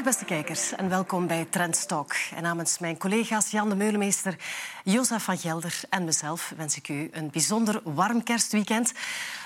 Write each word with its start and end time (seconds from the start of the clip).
Dag 0.00 0.08
beste 0.08 0.24
kijkers 0.24 0.74
en 0.74 0.88
welkom 0.88 1.26
bij 1.26 1.46
Trendstalk. 1.50 2.14
En 2.34 2.42
namens 2.42 2.78
mijn 2.78 2.98
collega's 2.98 3.50
Jan 3.50 3.68
de 3.68 3.74
Meulemeester, 3.74 4.36
Jozef 4.84 5.22
van 5.22 5.38
Gelder 5.38 5.80
en 5.90 6.04
mezelf 6.04 6.52
wens 6.56 6.76
ik 6.76 6.88
u 6.88 7.08
een 7.12 7.30
bijzonder 7.30 7.80
warm 7.84 8.22
kerstweekend. 8.22 8.92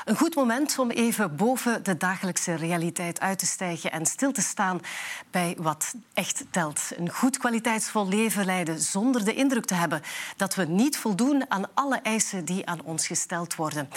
Een 0.05 0.17
goed 0.17 0.35
moment 0.35 0.79
om 0.79 0.91
even 0.91 1.37
boven 1.37 1.85
de 1.85 1.97
dagelijkse 1.97 2.55
realiteit 2.55 3.21
uit 3.21 3.39
te 3.39 3.47
stijgen 3.47 3.93
en 3.93 4.07
stil 4.07 4.33
te 4.33 4.43
staan 4.43 4.81
bij 5.31 5.57
wat 5.59 5.95
echt 6.13 6.45
telt. 6.51 6.81
Een 6.97 7.11
goed 7.11 7.39
kwaliteitsvol 7.39 8.09
leven 8.09 8.45
leiden 8.45 8.81
zonder 8.81 9.25
de 9.25 9.35
indruk 9.35 9.65
te 9.65 9.75
hebben 9.75 10.03
dat 10.37 10.55
we 10.55 10.65
niet 10.65 10.97
voldoen 10.97 11.51
aan 11.51 11.75
alle 11.75 11.97
eisen 11.97 12.45
die 12.45 12.67
aan 12.67 12.83
ons 12.83 13.07
gesteld 13.07 13.55
worden. 13.55 13.89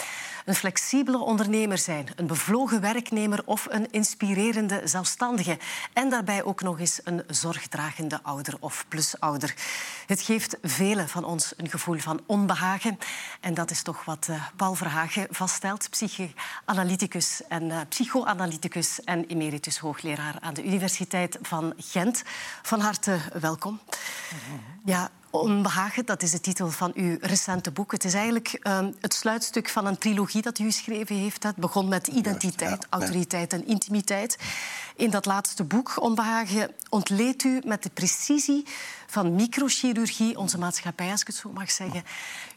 Een 0.44 0.54
flexibele 0.54 1.18
ondernemer 1.18 1.78
zijn, 1.78 2.08
een 2.16 2.26
bevlogen 2.26 2.80
werknemer 2.80 3.42
of 3.44 3.66
een 3.70 3.90
inspirerende 3.90 4.80
zelfstandige. 4.84 5.58
En 5.92 6.10
daarbij 6.10 6.42
ook 6.48 6.62
nog 6.62 6.80
eens 6.80 7.00
een 7.04 7.22
zorgdragende 7.26 8.18
ouder 8.22 8.56
of 8.60 8.84
plusouder. 8.88 9.54
Het 10.06 10.20
geeft 10.20 10.56
velen 10.62 11.08
van 11.08 11.24
ons 11.24 11.52
een 11.56 11.70
gevoel 11.70 11.98
van 11.98 12.20
onbehagen. 12.26 12.98
En 13.40 13.54
dat 13.54 13.70
is 13.70 13.82
toch 13.82 14.04
wat 14.04 14.26
uh, 14.30 14.46
Paul 14.56 14.74
Verhagen 14.74 15.26
vaststelt, 15.30 15.90
psychoanalyticus 15.90 17.42
en 17.48 17.62
uh, 17.62 17.80
psychoanalyticus 17.88 19.04
en 19.04 19.24
emeritus 19.26 19.78
hoogleraar 19.78 20.36
aan 20.40 20.54
de 20.54 20.64
Universiteit 20.64 21.38
van 21.42 21.74
Gent. 21.76 22.22
Van 22.62 22.80
harte 22.80 23.18
welkom. 23.40 23.80
Ja, 24.84 25.10
Onbehagen, 25.30 26.06
dat 26.06 26.22
is 26.22 26.30
de 26.30 26.40
titel 26.40 26.70
van 26.70 26.92
uw 26.94 27.16
recente 27.20 27.70
boek. 27.70 27.92
Het 27.92 28.04
is 28.04 28.14
eigenlijk 28.14 28.60
uh, 28.62 28.78
het 29.00 29.14
sluitstuk 29.14 29.68
van 29.68 29.86
een 29.86 29.98
trilogie 29.98 30.42
dat 30.42 30.58
u 30.58 30.64
geschreven 30.64 31.16
heeft. 31.16 31.42
Het 31.42 31.56
begon 31.56 31.88
met 31.88 32.06
identiteit, 32.06 32.86
autoriteit 32.90 33.52
en 33.52 33.66
intimiteit. 33.66 34.38
In 34.96 35.10
dat 35.10 35.26
laatste 35.26 35.64
boek, 35.64 36.02
Onbehagen, 36.02 36.70
ontleedt 36.88 37.44
u 37.44 37.60
met 37.64 37.82
de 37.82 37.90
precisie 37.94 38.66
van 39.06 39.34
microchirurgie 39.34 40.38
onze 40.38 40.58
maatschappij, 40.58 41.10
als 41.10 41.20
ik 41.20 41.26
het 41.26 41.36
zo 41.36 41.50
mag 41.52 41.70
zeggen. 41.70 42.02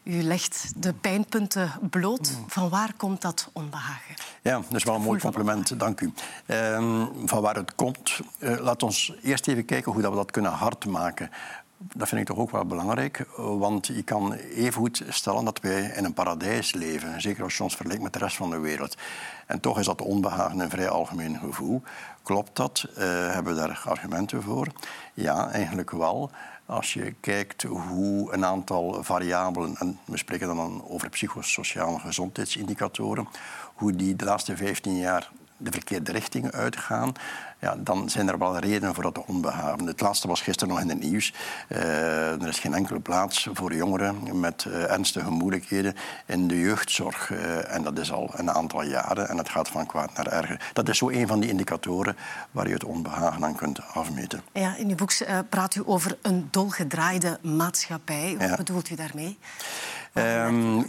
U 0.02 0.22
legt 0.22 0.72
de 0.76 0.92
pijnpunten 0.92 1.72
bloot. 1.90 2.30
Mm. 2.38 2.44
Van 2.48 2.68
waar 2.68 2.92
komt 2.96 3.22
dat 3.22 3.48
onbehagen? 3.52 4.14
Ja, 4.42 4.60
dat 4.68 4.74
is 4.74 4.84
wel 4.84 4.94
een 4.94 5.02
mooi 5.02 5.20
compliment, 5.20 5.78
dank 5.78 6.00
u. 6.00 6.12
Um, 6.46 7.28
van 7.28 7.42
waar 7.42 7.56
het 7.56 7.74
komt, 7.74 8.20
uh, 8.38 8.58
laat 8.60 8.82
ons 8.82 9.12
eerst 9.22 9.48
even 9.48 9.64
kijken 9.64 9.92
hoe 9.92 10.02
dat 10.02 10.10
we 10.10 10.16
dat 10.16 10.30
kunnen 10.30 10.52
hard 10.52 10.86
maken 10.86 11.30
dat 11.94 12.08
vind 12.08 12.20
ik 12.20 12.26
toch 12.26 12.38
ook 12.38 12.50
wel 12.50 12.64
belangrijk, 12.64 13.26
want 13.36 13.86
je 13.86 14.02
kan 14.02 14.32
even 14.32 14.80
goed 14.80 15.02
stellen 15.08 15.44
dat 15.44 15.60
wij 15.60 15.82
in 15.96 16.04
een 16.04 16.12
paradijs 16.12 16.72
leven, 16.72 17.20
zeker 17.20 17.42
als 17.42 17.56
je 17.56 17.62
ons 17.62 17.74
vergelijkt 17.74 18.02
met 18.02 18.12
de 18.12 18.18
rest 18.18 18.36
van 18.36 18.50
de 18.50 18.58
wereld. 18.58 18.96
En 19.46 19.60
toch 19.60 19.78
is 19.78 19.86
dat 19.86 20.02
onbehagen 20.02 20.58
een 20.58 20.70
vrij 20.70 20.88
algemeen 20.88 21.38
gevoel. 21.38 21.82
Klopt 22.22 22.56
dat? 22.56 22.86
Uh, 22.90 22.94
hebben 23.32 23.54
we 23.54 23.60
daar 23.60 23.82
argumenten 23.84 24.42
voor? 24.42 24.66
Ja, 25.14 25.50
eigenlijk 25.50 25.90
wel. 25.90 26.30
Als 26.66 26.92
je 26.92 27.14
kijkt 27.20 27.62
hoe 27.62 28.32
een 28.32 28.44
aantal 28.44 29.04
variabelen, 29.04 29.76
en 29.76 29.98
we 30.04 30.16
spreken 30.16 30.46
dan 30.46 30.84
over 30.88 31.08
psychosociale 31.08 31.98
gezondheidsindicatoren, 31.98 33.28
hoe 33.74 33.96
die 33.96 34.16
de 34.16 34.24
laatste 34.24 34.56
15 34.56 34.96
jaar 34.96 35.30
de 35.56 35.70
verkeerde 35.70 36.12
richting 36.12 36.52
uitgaan, 36.52 37.12
ja, 37.62 37.76
dan 37.78 38.10
zijn 38.10 38.28
er 38.28 38.38
wel 38.38 38.58
redenen 38.58 38.94
voor 38.94 39.02
dat 39.02 39.24
onbehagen. 39.26 39.86
Het 39.86 40.00
laatste 40.00 40.28
was 40.28 40.40
gisteren 40.40 40.74
nog 40.74 40.82
in 40.82 40.88
het 40.88 41.00
nieuws. 41.00 41.34
Uh, 41.68 42.42
er 42.42 42.48
is 42.48 42.58
geen 42.58 42.74
enkele 42.74 43.00
plaats 43.00 43.48
voor 43.52 43.74
jongeren 43.74 44.40
met 44.40 44.64
uh, 44.68 44.90
ernstige 44.90 45.30
moeilijkheden 45.30 45.94
in 46.26 46.48
de 46.48 46.60
jeugdzorg. 46.60 47.30
Uh, 47.30 47.74
en 47.74 47.82
dat 47.82 47.98
is 47.98 48.12
al 48.12 48.30
een 48.32 48.50
aantal 48.50 48.82
jaren 48.82 49.28
en 49.28 49.38
het 49.38 49.48
gaat 49.48 49.68
van 49.68 49.86
kwaad 49.86 50.16
naar 50.16 50.26
erger. 50.26 50.70
Dat 50.72 50.88
is 50.88 50.98
zo 50.98 51.10
een 51.10 51.26
van 51.26 51.40
die 51.40 51.50
indicatoren 51.50 52.16
waar 52.50 52.66
je 52.66 52.74
het 52.74 52.84
onbehagen 52.84 53.44
aan 53.44 53.56
kunt 53.56 53.80
afmeten. 53.92 54.42
Ja, 54.52 54.76
in 54.76 54.88
uw 54.88 54.94
boek 54.94 55.12
praat 55.48 55.74
u 55.74 55.82
over 55.84 56.18
een 56.22 56.48
dolgedraaide 56.50 57.38
maatschappij. 57.42 58.34
Wat 58.38 58.48
ja. 58.48 58.56
bedoelt 58.56 58.90
u 58.90 58.94
daarmee? 58.94 59.38
Um, 60.14 60.86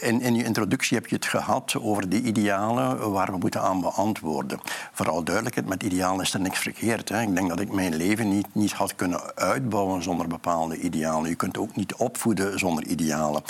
in, 0.00 0.20
in 0.20 0.34
je 0.34 0.44
introductie 0.44 0.96
heb 0.96 1.06
je 1.06 1.14
het 1.14 1.26
gehad 1.26 1.76
over 1.80 2.08
de 2.08 2.20
idealen 2.20 3.10
waar 3.10 3.30
we 3.32 3.38
moeten 3.38 3.62
aan 3.62 3.80
beantwoorden. 3.80 4.60
Vooral 4.92 5.24
duidelijkheid, 5.24 5.68
met 5.68 5.82
idealen 5.82 6.24
is 6.24 6.34
er 6.34 6.40
niks 6.40 6.58
verkeerd. 6.58 7.08
Hè. 7.08 7.22
Ik 7.22 7.34
denk 7.34 7.48
dat 7.48 7.60
ik 7.60 7.72
mijn 7.72 7.94
leven 7.94 8.28
niet, 8.28 8.46
niet 8.52 8.72
had 8.72 8.94
kunnen 8.94 9.36
uitbouwen 9.36 10.02
zonder 10.02 10.28
bepaalde 10.28 10.80
idealen. 10.80 11.28
Je 11.28 11.34
kunt 11.34 11.58
ook 11.58 11.76
niet 11.76 11.94
opvoeden 11.94 12.58
zonder 12.58 12.86
idealen. 12.86 13.42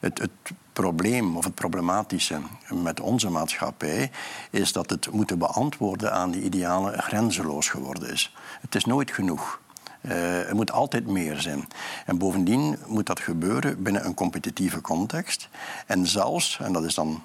Het, 0.00 0.18
het 0.18 0.30
probleem 0.72 1.36
of 1.36 1.44
het 1.44 1.54
problematische 1.54 2.40
met 2.82 3.00
onze 3.00 3.30
maatschappij 3.30 4.10
is 4.50 4.72
dat 4.72 4.90
het 4.90 5.10
moeten 5.12 5.38
beantwoorden 5.38 6.12
aan 6.12 6.30
die 6.30 6.42
idealen 6.42 7.02
grenzeloos 7.02 7.68
geworden 7.68 8.10
is. 8.10 8.34
Het 8.60 8.74
is 8.74 8.84
nooit 8.84 9.10
genoeg. 9.10 9.62
Uh, 10.04 10.48
er 10.48 10.54
moet 10.54 10.72
altijd 10.72 11.06
meer 11.06 11.40
zijn. 11.40 11.68
En 12.06 12.18
bovendien 12.18 12.78
moet 12.86 13.06
dat 13.06 13.20
gebeuren 13.20 13.82
binnen 13.82 14.04
een 14.04 14.14
competitieve 14.14 14.80
context. 14.80 15.48
En 15.86 16.06
zelfs, 16.06 16.58
en 16.60 16.72
dat 16.72 16.84
is 16.84 16.94
dan 16.94 17.22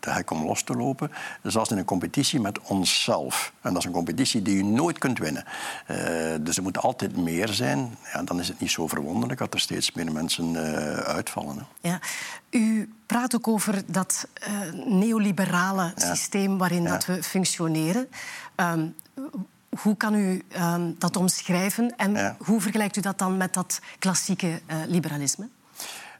te 0.00 0.10
hek 0.10 0.30
om 0.30 0.44
los 0.44 0.62
te 0.62 0.74
lopen, 0.74 1.10
zelfs 1.42 1.70
in 1.70 1.78
een 1.78 1.84
competitie 1.84 2.40
met 2.40 2.60
onszelf. 2.60 3.52
En 3.60 3.72
dat 3.72 3.82
is 3.82 3.84
een 3.84 3.94
competitie 3.94 4.42
die 4.42 4.56
je 4.56 4.64
nooit 4.64 4.98
kunt 4.98 5.18
winnen. 5.18 5.44
Uh, 5.90 5.96
dus 6.40 6.56
er 6.56 6.62
moet 6.62 6.78
altijd 6.78 7.16
meer 7.16 7.48
zijn. 7.48 7.96
Ja, 8.12 8.22
dan 8.22 8.40
is 8.40 8.48
het 8.48 8.60
niet 8.60 8.70
zo 8.70 8.86
verwonderlijk 8.86 9.38
dat 9.38 9.54
er 9.54 9.60
steeds 9.60 9.92
meer 9.92 10.12
mensen 10.12 10.52
uh, 10.52 10.96
uitvallen. 10.96 11.56
Hè. 11.56 11.88
Ja. 11.88 12.00
U 12.50 12.92
praat 13.06 13.34
ook 13.34 13.48
over 13.48 13.82
dat 13.86 14.26
neoliberale 14.86 15.92
ja. 15.96 16.14
systeem 16.14 16.58
waarin 16.58 16.82
ja. 16.82 16.90
dat 16.90 17.06
we 17.06 17.22
functioneren. 17.22 18.08
Um, 18.56 18.94
hoe 19.80 19.96
kan 19.96 20.14
u 20.14 20.42
uh, 20.56 20.74
dat 20.98 21.16
omschrijven 21.16 21.96
en 21.96 22.12
ja. 22.12 22.36
hoe 22.38 22.60
vergelijkt 22.60 22.96
u 22.96 23.00
dat 23.00 23.18
dan 23.18 23.36
met 23.36 23.54
dat 23.54 23.80
klassieke 23.98 24.46
uh, 24.46 24.76
liberalisme? 24.86 25.48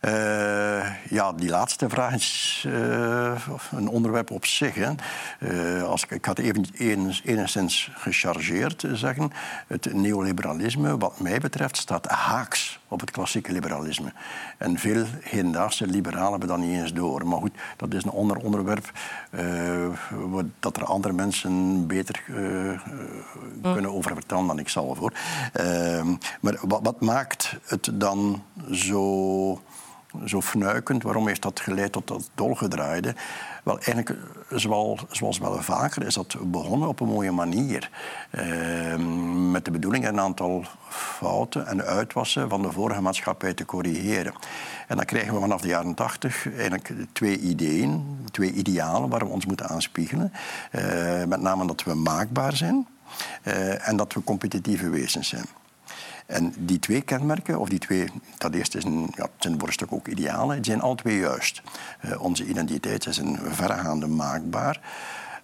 Uh, 0.08 1.10
ja, 1.10 1.32
die 1.32 1.48
laatste 1.48 1.88
vraag 1.88 2.14
is 2.14 2.64
uh, 2.66 3.46
een 3.70 3.88
onderwerp 3.88 4.30
op 4.30 4.46
zich. 4.46 4.74
Hè. 4.74 4.90
Uh, 5.38 5.82
als 5.82 6.02
ik, 6.02 6.10
ik 6.10 6.24
had 6.24 6.38
even 6.38 6.64
enigszins 7.24 7.90
gechargeerd 7.94 8.84
zeggen. 8.92 9.30
Het 9.66 9.94
neoliberalisme, 9.94 10.98
wat 10.98 11.20
mij 11.20 11.38
betreft, 11.38 11.76
staat 11.76 12.06
haaks 12.06 12.80
op 12.88 13.00
het 13.00 13.10
klassieke 13.10 13.52
liberalisme. 13.52 14.12
En 14.58 14.78
veel 14.78 15.04
hedendaagse 15.20 15.86
liberalen 15.86 16.30
hebben 16.30 16.48
dat 16.48 16.58
niet 16.58 16.80
eens 16.80 16.92
door. 16.92 17.26
Maar 17.26 17.38
goed, 17.38 17.54
dat 17.76 17.94
is 17.94 18.04
een 18.04 18.10
onder 18.10 18.36
onderwerp 18.36 18.92
dat 20.60 20.76
er 20.76 20.84
andere 20.84 21.14
mensen 21.14 21.86
beter 21.86 22.22
kunnen 23.62 23.92
over 23.92 24.14
vertellen 24.14 24.46
dan 24.46 24.58
ik 24.58 24.68
zelf. 24.68 24.98
Hoor. 24.98 25.12
maar 26.40 26.58
wat, 26.60 26.80
wat 26.82 27.00
maakt 27.00 27.56
het 27.66 27.90
dan 27.92 28.42
zo 28.70 29.60
zo 30.26 30.40
fnuikend. 30.40 31.02
Waarom 31.02 31.26
heeft 31.26 31.42
dat 31.42 31.60
geleid 31.60 31.92
tot 31.92 32.08
dat 32.08 32.30
dolgedraaide? 32.34 33.14
Wel, 33.62 33.78
eigenlijk, 33.78 34.18
zoals, 34.48 35.38
wel 35.38 35.62
vaker, 35.62 36.06
is 36.06 36.14
dat 36.14 36.36
begonnen 36.44 36.88
op 36.88 37.00
een 37.00 37.08
mooie 37.08 37.30
manier. 37.30 37.90
Eh, 38.30 38.96
met 39.50 39.64
de 39.64 39.70
bedoeling 39.70 40.06
een 40.06 40.20
aantal 40.20 40.64
fouten 40.88 41.66
en 41.66 41.84
uitwassen 41.84 42.48
van 42.48 42.62
de 42.62 42.72
vorige 42.72 43.00
maatschappij 43.00 43.54
te 43.54 43.64
corrigeren. 43.64 44.32
En 44.88 44.96
dan 44.96 45.04
krijgen 45.04 45.34
we 45.34 45.40
vanaf 45.40 45.60
de 45.60 45.68
jaren 45.68 45.94
tachtig 45.94 46.54
eigenlijk 46.56 46.92
twee 47.12 47.38
ideeën, 47.38 48.18
twee 48.30 48.52
idealen 48.52 49.08
waar 49.08 49.26
we 49.26 49.32
ons 49.32 49.46
moeten 49.46 49.68
aanspiegelen. 49.68 50.32
Uh, 50.72 51.24
met 51.24 51.40
name 51.40 51.66
dat 51.66 51.82
we 51.84 51.94
maakbaar 51.94 52.56
zijn 52.56 52.86
uh, 53.44 53.88
en 53.88 53.96
dat 53.96 54.12
we 54.12 54.24
competitieve 54.24 54.88
wezens 54.88 55.28
zijn. 55.28 55.46
En 56.32 56.54
die 56.58 56.78
twee 56.78 57.00
kenmerken, 57.00 57.58
of 57.58 57.68
die 57.68 57.78
twee, 57.78 58.08
dat 58.38 58.54
eerste 58.54 58.78
is 58.78 58.84
een, 58.84 59.12
ja, 59.16 59.26
zijn 59.38 59.58
voor 59.58 59.68
een 59.68 59.90
ook 59.90 60.08
idealen, 60.08 60.56
die 60.56 60.64
zijn 60.64 60.80
al 60.80 60.94
twee 60.94 61.18
juist. 61.18 61.62
Uh, 62.04 62.22
onze 62.22 62.46
identiteit 62.46 63.06
is 63.06 63.16
een 63.16 63.38
verregaande 63.42 64.06
maakbaar. 64.06 64.80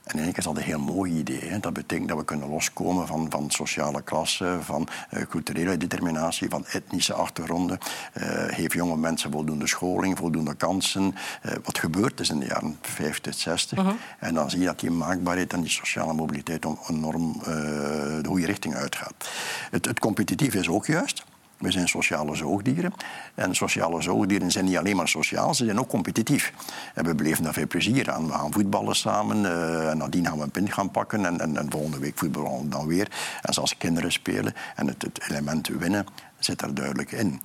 En 0.08 0.18
eigenlijk 0.18 0.38
is 0.38 0.44
dat 0.44 0.56
een 0.56 0.70
heel 0.70 0.94
mooi 0.94 1.12
idee. 1.12 1.48
Hè. 1.48 1.58
Dat 1.58 1.72
betekent 1.72 2.08
dat 2.08 2.18
we 2.18 2.24
kunnen 2.24 2.48
loskomen 2.48 3.06
van, 3.06 3.26
van 3.30 3.50
sociale 3.50 4.02
klassen, 4.02 4.64
van 4.64 4.88
uh, 5.10 5.22
culturele 5.22 5.76
determinatie, 5.76 6.48
van 6.48 6.66
etnische 6.66 7.12
achtergronden. 7.12 7.78
Uh, 7.78 8.24
heeft 8.46 8.72
jonge 8.72 8.96
mensen 8.96 9.30
voldoende 9.30 9.66
scholing, 9.66 10.18
voldoende 10.18 10.54
kansen. 10.54 11.14
Uh, 11.46 11.52
wat 11.64 11.78
gebeurd 11.78 12.20
is 12.20 12.30
in 12.30 12.38
de 12.38 12.46
jaren 12.46 12.78
50, 12.80 13.34
60. 13.34 13.78
Uh 13.78 13.84
-huh. 13.84 13.94
En 14.18 14.34
dan 14.34 14.50
zie 14.50 14.60
je 14.60 14.66
dat 14.66 14.80
die 14.80 14.90
maakbaarheid 14.90 15.52
en 15.52 15.60
die 15.60 15.70
sociale 15.70 16.12
mobiliteit 16.12 16.66
enorm 16.88 17.32
de 17.42 18.26
goede 18.26 18.46
richting 18.46 18.74
uitgaat. 18.74 19.30
Het, 19.70 19.84
het 19.84 19.98
competitief 19.98 20.54
is 20.54 20.68
ook 20.68 20.86
juist. 20.86 21.24
We 21.58 21.70
zijn 21.70 21.88
sociale 21.88 22.34
zoogdieren. 22.34 22.92
En 23.34 23.54
sociale 23.54 24.02
zoogdieren 24.02 24.50
zijn 24.50 24.64
niet 24.64 24.76
alleen 24.76 24.96
maar 24.96 25.08
sociaal, 25.08 25.54
ze 25.54 25.64
zijn 25.64 25.78
ook 25.78 25.88
competitief. 25.88 26.52
En 26.94 27.04
we 27.04 27.14
beleven 27.14 27.44
daar 27.44 27.52
veel 27.52 27.66
plezier 27.66 28.10
aan. 28.10 28.26
We 28.26 28.32
gaan 28.32 28.52
voetballen 28.52 28.96
samen. 28.96 29.42
Uh, 29.42 29.90
en 29.90 29.98
nadien 29.98 30.26
gaan 30.26 30.38
we 30.38 30.42
een 30.42 30.50
pint 30.50 30.72
gaan 30.72 30.90
pakken. 30.90 31.26
En, 31.26 31.40
en, 31.40 31.56
en 31.56 31.70
volgende 31.70 31.98
week 31.98 32.18
voetballen 32.18 32.62
we 32.62 32.68
dan 32.68 32.86
weer. 32.86 33.08
En 33.42 33.54
zoals 33.54 33.76
kinderen 33.76 34.12
spelen. 34.12 34.54
En 34.76 34.86
het, 34.86 35.02
het 35.02 35.20
element 35.28 35.68
winnen 35.68 36.06
zit 36.38 36.62
er 36.62 36.74
duidelijk 36.74 37.12
in. 37.12 37.42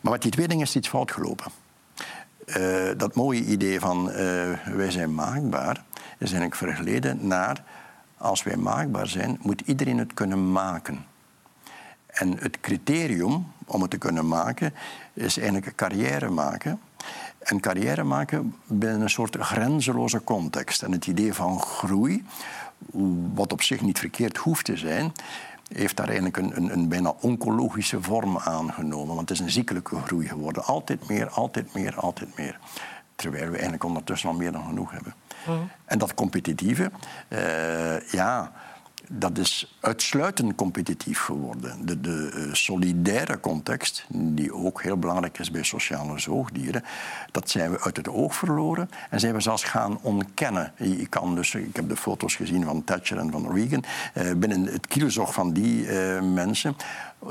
Maar 0.00 0.12
met 0.12 0.22
die 0.22 0.30
twee 0.30 0.48
dingen 0.48 0.66
is 0.66 0.76
iets 0.76 0.88
fout 0.88 1.12
gelopen. 1.12 1.52
Uh, 2.46 2.90
dat 2.96 3.14
mooie 3.14 3.44
idee 3.44 3.80
van 3.80 4.08
uh, 4.08 4.16
wij 4.74 4.90
zijn 4.90 5.14
maakbaar 5.14 5.84
is 6.18 6.32
eigenlijk 6.32 6.54
vergeleden 6.54 7.26
naar 7.26 7.62
als 8.16 8.42
wij 8.42 8.56
maakbaar 8.56 9.08
zijn, 9.08 9.38
moet 9.42 9.60
iedereen 9.60 9.98
het 9.98 10.14
kunnen 10.14 10.52
maken. 10.52 11.04
En 12.14 12.36
het 12.38 12.60
criterium 12.60 13.46
om 13.66 13.82
het 13.82 13.90
te 13.90 13.98
kunnen 13.98 14.28
maken 14.28 14.74
is 15.12 15.36
eigenlijk 15.36 15.66
een 15.66 15.74
carrière 15.74 16.30
maken. 16.30 16.80
En 17.38 17.60
carrière 17.60 18.04
maken 18.04 18.54
binnen 18.66 19.00
een 19.00 19.10
soort 19.10 19.36
grenzeloze 19.36 20.24
context. 20.24 20.82
En 20.82 20.92
het 20.92 21.06
idee 21.06 21.34
van 21.34 21.60
groei, 21.60 22.24
wat 23.34 23.52
op 23.52 23.62
zich 23.62 23.80
niet 23.80 23.98
verkeerd 23.98 24.36
hoeft 24.36 24.64
te 24.64 24.76
zijn, 24.76 25.12
heeft 25.72 25.96
daar 25.96 26.06
eigenlijk 26.06 26.36
een, 26.36 26.56
een, 26.56 26.72
een, 26.72 26.88
bijna 26.88 27.14
oncologische 27.20 28.02
vorm 28.02 28.38
aangenomen. 28.38 29.14
Want 29.14 29.28
het 29.28 29.38
is 29.38 29.44
een 29.44 29.50
ziekelijke 29.50 30.00
groei 30.00 30.28
geworden. 30.28 30.64
Altijd 30.64 31.08
meer, 31.08 31.28
altijd 31.28 31.74
meer, 31.74 31.96
altijd 31.96 32.36
meer. 32.36 32.58
Terwijl 33.16 33.46
we 33.46 33.52
eigenlijk 33.52 33.84
ondertussen 33.84 34.28
al 34.28 34.34
meer 34.34 34.52
dan 34.52 34.64
genoeg 34.64 34.90
hebben. 34.90 35.14
Mm. 35.46 35.70
En 35.84 35.98
dat 35.98 36.14
competitieve, 36.14 36.90
uh, 37.28 38.10
ja 38.10 38.52
dat 39.10 39.38
is 39.38 39.76
uitsluitend 39.80 40.54
competitief 40.54 41.20
geworden. 41.20 41.86
De, 41.86 42.00
de 42.00 42.32
uh, 42.34 42.54
solidaire 42.54 43.40
context, 43.40 44.06
die 44.08 44.54
ook 44.54 44.82
heel 44.82 44.98
belangrijk 44.98 45.38
is 45.38 45.50
bij 45.50 45.62
sociale 45.62 46.18
zoogdieren, 46.18 46.84
dat 47.30 47.50
zijn 47.50 47.70
we 47.70 47.80
uit 47.80 47.96
het 47.96 48.08
oog 48.08 48.34
verloren 48.34 48.90
en 49.10 49.20
zijn 49.20 49.34
we 49.34 49.40
zelfs 49.40 49.64
gaan 49.64 49.98
ontkennen. 50.02 50.72
Kan 51.08 51.34
dus, 51.34 51.54
ik 51.54 51.76
heb 51.76 51.88
de 51.88 51.96
foto's 51.96 52.34
gezien 52.34 52.64
van 52.64 52.84
Thatcher 52.84 53.18
en 53.18 53.30
van 53.30 53.52
Reagan. 53.52 53.84
Uh, 54.14 54.32
binnen 54.36 54.64
het 54.64 54.86
kielzog 54.86 55.34
van 55.34 55.52
die 55.52 55.86
uh, 55.86 56.20
mensen 56.22 56.76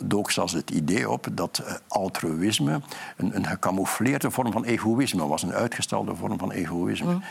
dook 0.01 0.31
zelfs 0.31 0.53
het 0.53 0.69
idee 0.69 1.09
op 1.09 1.27
dat 1.31 1.81
altruïsme 1.87 2.81
een, 3.17 3.35
een 3.35 3.47
gecamoufleerde 3.47 4.31
vorm 4.31 4.51
van 4.51 4.63
egoïsme 4.63 5.27
was, 5.27 5.43
een 5.43 5.53
uitgestelde 5.53 6.15
vorm 6.15 6.39
van 6.39 6.51
egoïsme. 6.51 7.13
Mm. 7.13 7.23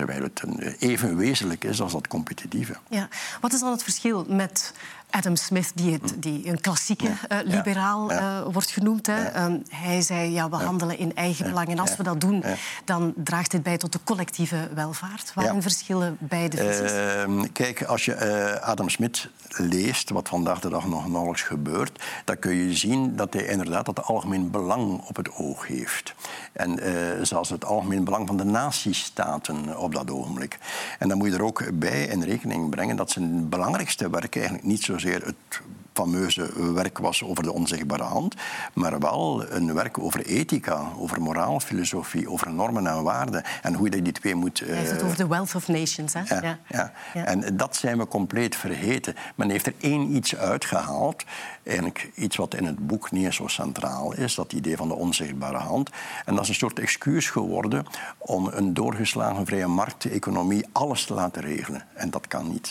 Terwijl 0.00 0.22
het 0.22 0.42
een, 0.42 0.74
even 0.78 1.16
wezenlijk 1.16 1.64
is 1.64 1.80
als 1.80 1.92
dat 1.92 2.08
competitieve. 2.08 2.76
Ja. 2.88 3.08
Wat 3.40 3.52
is 3.52 3.60
dan 3.60 3.70
het 3.70 3.82
verschil 3.82 4.24
met 4.28 4.72
Adam 5.10 5.36
Smith, 5.36 5.72
die, 5.74 5.92
het, 5.92 6.14
die 6.16 6.48
een 6.48 6.60
klassieke 6.60 7.06
uh, 7.06 7.38
liberaal 7.44 8.12
uh, 8.12 8.40
wordt 8.52 8.70
genoemd. 8.70 9.06
Hè. 9.06 9.44
Um, 9.44 9.62
hij 9.68 10.00
zei, 10.00 10.30
ja, 10.30 10.48
we 10.48 10.56
handelen 10.56 10.98
in 10.98 11.14
eigen 11.14 11.48
belang. 11.48 11.68
En 11.68 11.78
als 11.78 11.96
we 11.96 12.02
dat 12.02 12.20
doen, 12.20 12.44
dan 12.84 13.12
draagt 13.16 13.50
dit 13.50 13.62
bij 13.62 13.76
tot 13.76 13.92
de 13.92 13.98
collectieve 14.04 14.68
welvaart. 14.74 15.34
Waarin 15.34 15.62
verschillen 15.62 16.16
beide 16.18 16.56
visies? 16.56 16.92
Uh, 16.92 17.42
kijk, 17.52 17.82
als 17.82 18.04
je 18.04 18.14
uh, 18.60 18.68
Adam 18.68 18.88
Smith 18.88 19.28
leest, 19.48 20.10
wat 20.10 20.28
vandaag 20.28 20.60
de 20.60 20.68
dag 20.68 20.86
nog 20.86 21.08
nauwelijks 21.08 21.42
gebeurt, 21.42 22.02
dan 22.24 22.38
kun 22.38 22.54
je 22.54 22.74
zien 22.74 23.16
dat 23.16 23.32
hij 23.32 23.44
inderdaad 23.44 23.86
het 23.86 24.02
algemeen 24.02 24.50
belang 24.50 25.02
op 25.08 25.16
het 25.16 25.34
oog 25.34 25.66
heeft. 25.66 26.14
En 26.52 26.78
zelfs 27.26 27.50
het 27.50 27.64
algemeen 27.64 28.04
belang 28.04 28.26
van 28.26 28.36
de 28.36 28.44
natiestaten 28.44 29.78
op 29.78 29.94
dat 29.94 30.10
ogenblik. 30.10 30.58
En 30.98 31.08
dan 31.08 31.18
moet 31.18 31.28
je 31.28 31.34
er 31.34 31.44
ook 31.44 31.78
bij 31.78 32.04
in 32.04 32.22
rekening 32.22 32.70
brengen 32.70 32.96
dat 32.96 33.10
zijn 33.10 33.48
belangrijkste 33.48 34.10
werk 34.10 34.36
eigenlijk 34.36 34.66
niet 34.66 34.82
zo 34.82 34.98
zozeer 35.00 35.24
het 35.24 35.60
fameuze 35.92 36.72
werk 36.72 36.98
was 36.98 37.24
over 37.24 37.42
de 37.42 37.52
onzichtbare 37.52 38.02
hand, 38.02 38.34
maar 38.74 38.98
wel 38.98 39.50
een 39.50 39.74
werk 39.74 39.98
over 39.98 40.26
ethica, 40.26 40.92
over 40.98 41.22
moraalfilosofie, 41.22 42.30
over 42.30 42.52
normen 42.52 42.86
en 42.86 43.02
waarden 43.02 43.44
en 43.62 43.74
hoe 43.74 43.90
je 43.90 44.02
die 44.02 44.12
twee 44.12 44.34
moet... 44.34 44.60
Hij 44.60 44.76
heeft 44.76 44.90
het 44.90 45.02
over 45.02 45.16
de 45.16 45.26
wealth 45.26 45.54
of 45.54 45.68
nations, 45.68 46.12
hè? 46.12 46.20
Ja, 46.20 46.58
ja. 46.68 46.92
ja. 47.14 47.24
en 47.24 47.56
dat 47.56 47.76
zijn 47.76 47.98
we 47.98 48.06
compleet 48.06 48.56
vergeten. 48.56 49.14
Men 49.34 49.50
heeft 49.50 49.66
er 49.66 49.74
één 49.80 50.14
iets 50.16 50.36
uitgehaald, 50.36 51.24
eigenlijk 51.62 52.10
iets 52.14 52.36
wat 52.36 52.54
in 52.54 52.64
het 52.64 52.86
boek 52.86 53.10
niet 53.10 53.34
zo 53.34 53.46
centraal 53.46 54.14
is, 54.14 54.34
dat 54.34 54.52
idee 54.52 54.76
van 54.76 54.88
de 54.88 54.94
onzichtbare 54.94 55.58
hand. 55.58 55.90
En 56.24 56.34
dat 56.34 56.42
is 56.42 56.48
een 56.48 56.54
soort 56.54 56.78
excuus 56.78 57.30
geworden 57.30 57.86
om 58.18 58.46
een 58.52 58.74
doorgeslagen 58.74 59.46
vrije 59.46 59.66
markteconomie 59.66 60.66
alles 60.72 61.04
te 61.04 61.14
laten 61.14 61.42
regelen. 61.42 61.82
En 61.94 62.10
dat 62.10 62.26
kan 62.26 62.48
niet. 62.48 62.70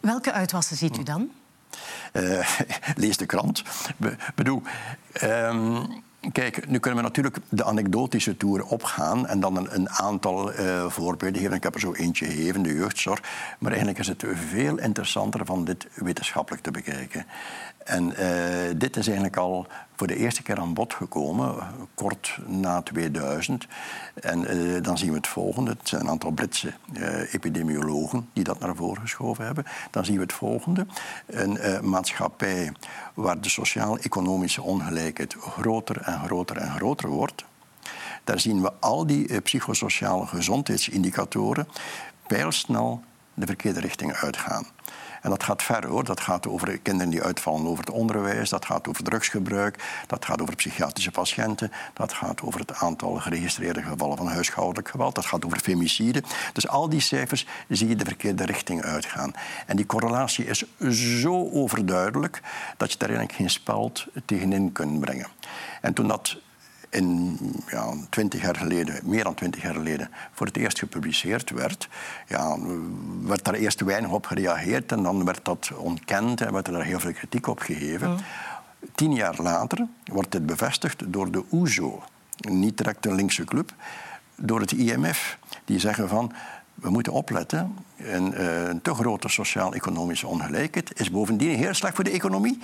Welke 0.00 0.32
uitwassen 0.32 0.76
ziet 0.76 0.98
u 0.98 1.02
dan? 1.02 1.30
Uh, 2.12 2.48
lees 2.96 3.16
de 3.16 3.26
krant. 3.26 3.62
Be 3.96 4.16
bedoel, 4.34 4.62
um, 5.22 6.02
Kijk, 6.32 6.68
nu 6.68 6.78
kunnen 6.78 7.00
we 7.00 7.06
natuurlijk 7.06 7.36
de 7.48 7.64
anekdotische 7.64 8.36
toer 8.36 8.64
opgaan 8.64 9.26
en 9.26 9.40
dan 9.40 9.56
een, 9.56 9.74
een 9.74 9.90
aantal 9.90 10.52
uh, 10.52 10.86
voorbeelden 10.86 11.40
geven. 11.40 11.56
Ik 11.56 11.62
heb 11.62 11.74
er 11.74 11.80
zo 11.80 11.92
eentje 11.92 12.26
gegeven, 12.26 12.62
de 12.62 12.74
jeugdzorg. 12.74 13.20
Maar 13.58 13.70
eigenlijk 13.70 14.00
is 14.00 14.06
het 14.06 14.24
veel 14.50 14.78
interessanter 14.78 15.44
van 15.44 15.64
dit 15.64 15.86
wetenschappelijk 15.94 16.62
te 16.62 16.70
bekijken. 16.70 17.26
En 17.84 18.04
uh, 18.10 18.18
dit 18.76 18.96
is 18.96 19.06
eigenlijk 19.06 19.36
al 19.36 19.66
voor 19.96 20.06
de 20.06 20.16
eerste 20.16 20.42
keer 20.42 20.58
aan 20.58 20.74
bod 20.74 20.94
gekomen, 20.94 21.54
kort 21.94 22.38
na 22.46 22.82
2000. 22.82 23.66
En 24.14 24.56
uh, 24.56 24.82
dan 24.82 24.98
zien 24.98 25.10
we 25.10 25.16
het 25.16 25.26
volgende. 25.26 25.70
Het 25.70 25.88
zijn 25.88 26.00
een 26.00 26.08
aantal 26.08 26.30
Britse 26.30 26.72
uh, 26.92 27.34
epidemiologen 27.34 28.28
die 28.32 28.44
dat 28.44 28.58
naar 28.58 28.76
voren 28.76 29.02
geschoven 29.02 29.44
hebben. 29.44 29.64
Dan 29.90 30.04
zien 30.04 30.16
we 30.16 30.22
het 30.22 30.32
volgende. 30.32 30.86
Een 31.26 31.58
maatschappij 31.90 32.72
waar 33.14 33.40
de 33.40 33.48
sociaal-economische 33.48 34.62
ongelijkheid 34.62 35.34
groter 35.34 36.00
en 36.00 36.20
groter 36.24 36.56
en 36.56 36.70
groter 36.70 37.08
wordt. 37.08 37.44
Daar 38.24 38.40
zien 38.40 38.62
we 38.62 38.72
al 38.80 39.06
die 39.06 39.40
psychosociale 39.40 40.26
gezondheidsindicatoren 40.26 41.68
pijlsnel 42.26 43.02
de 43.34 43.46
verkeerde 43.46 43.80
richting 43.80 44.12
uitgaan. 44.12 44.66
En 45.24 45.30
dat 45.30 45.42
gaat 45.42 45.62
ver 45.62 45.86
hoor. 45.86 46.04
Dat 46.04 46.20
gaat 46.20 46.46
over 46.48 46.78
kinderen 46.78 47.10
die 47.10 47.22
uitvallen 47.22 47.66
over 47.66 47.84
het 47.84 47.94
onderwijs, 47.94 48.48
dat 48.48 48.64
gaat 48.64 48.88
over 48.88 49.04
drugsgebruik, 49.04 50.02
dat 50.06 50.24
gaat 50.24 50.42
over 50.42 50.56
psychiatrische 50.56 51.10
patiënten, 51.10 51.72
dat 51.92 52.12
gaat 52.12 52.42
over 52.42 52.60
het 52.60 52.74
aantal 52.74 53.14
geregistreerde 53.14 53.82
gevallen 53.82 54.16
van 54.16 54.26
huishoudelijk 54.26 54.88
geweld, 54.88 55.14
dat 55.14 55.26
gaat 55.26 55.44
over 55.44 55.58
femicide. 55.58 56.22
Dus 56.52 56.68
al 56.68 56.88
die 56.88 57.00
cijfers 57.00 57.46
zie 57.68 57.88
je 57.88 57.96
de 57.96 58.04
verkeerde 58.04 58.44
richting 58.44 58.82
uitgaan. 58.82 59.32
En 59.66 59.76
die 59.76 59.86
correlatie 59.86 60.46
is 60.46 60.64
zo 61.20 61.50
overduidelijk 61.50 62.40
dat 62.76 62.92
je 62.92 62.98
daar 62.98 63.08
eigenlijk 63.08 63.38
geen 63.38 63.50
speld 63.50 64.06
tegenin 64.24 64.72
kunt 64.72 65.00
brengen. 65.00 65.28
En 65.80 65.94
toen 65.94 66.08
dat 66.08 66.36
in 66.94 67.38
ja, 67.66 67.94
20 68.10 68.42
jaar 68.42 68.56
geleden, 68.56 69.00
meer 69.04 69.24
dan 69.24 69.34
20 69.34 69.62
jaar 69.62 69.74
geleden, 69.74 70.10
voor 70.32 70.46
het 70.46 70.56
eerst 70.56 70.78
gepubliceerd 70.78 71.50
werd, 71.50 71.88
ja, 72.28 72.56
werd 73.22 73.44
daar 73.44 73.54
eerst 73.54 73.80
weinig 73.80 74.10
op 74.10 74.26
gereageerd 74.26 74.92
en 74.92 75.02
dan 75.02 75.24
werd 75.24 75.44
dat 75.44 75.70
ontkend 75.76 76.40
en 76.40 76.52
werd 76.52 76.66
er 76.66 76.72
daar 76.72 76.84
heel 76.84 77.00
veel 77.00 77.12
kritiek 77.12 77.46
op 77.46 77.58
gegeven. 77.58 78.10
Mm. 78.10 78.16
Tien 78.94 79.14
jaar 79.14 79.42
later 79.42 79.86
wordt 80.04 80.32
dit 80.32 80.46
bevestigd 80.46 81.12
door 81.12 81.30
de 81.30 81.44
OESO, 81.50 82.02
niet 82.48 82.76
direct 82.76 83.06
een 83.06 83.14
linkse 83.14 83.44
club, 83.44 83.74
door 84.36 84.60
het 84.60 84.72
IMF. 84.72 85.38
Die 85.64 85.78
zeggen 85.78 86.08
van, 86.08 86.32
we 86.74 86.90
moeten 86.90 87.12
opletten. 87.12 87.76
Een, 87.96 88.32
uh, 88.32 88.68
een 88.68 88.82
te 88.82 88.94
grote 88.94 89.28
sociaal-economische 89.28 90.26
ongelijkheid 90.26 91.00
is 91.00 91.10
bovendien 91.10 91.56
heel 91.56 91.74
slecht 91.74 91.94
voor 91.94 92.04
de 92.04 92.10
economie. 92.10 92.58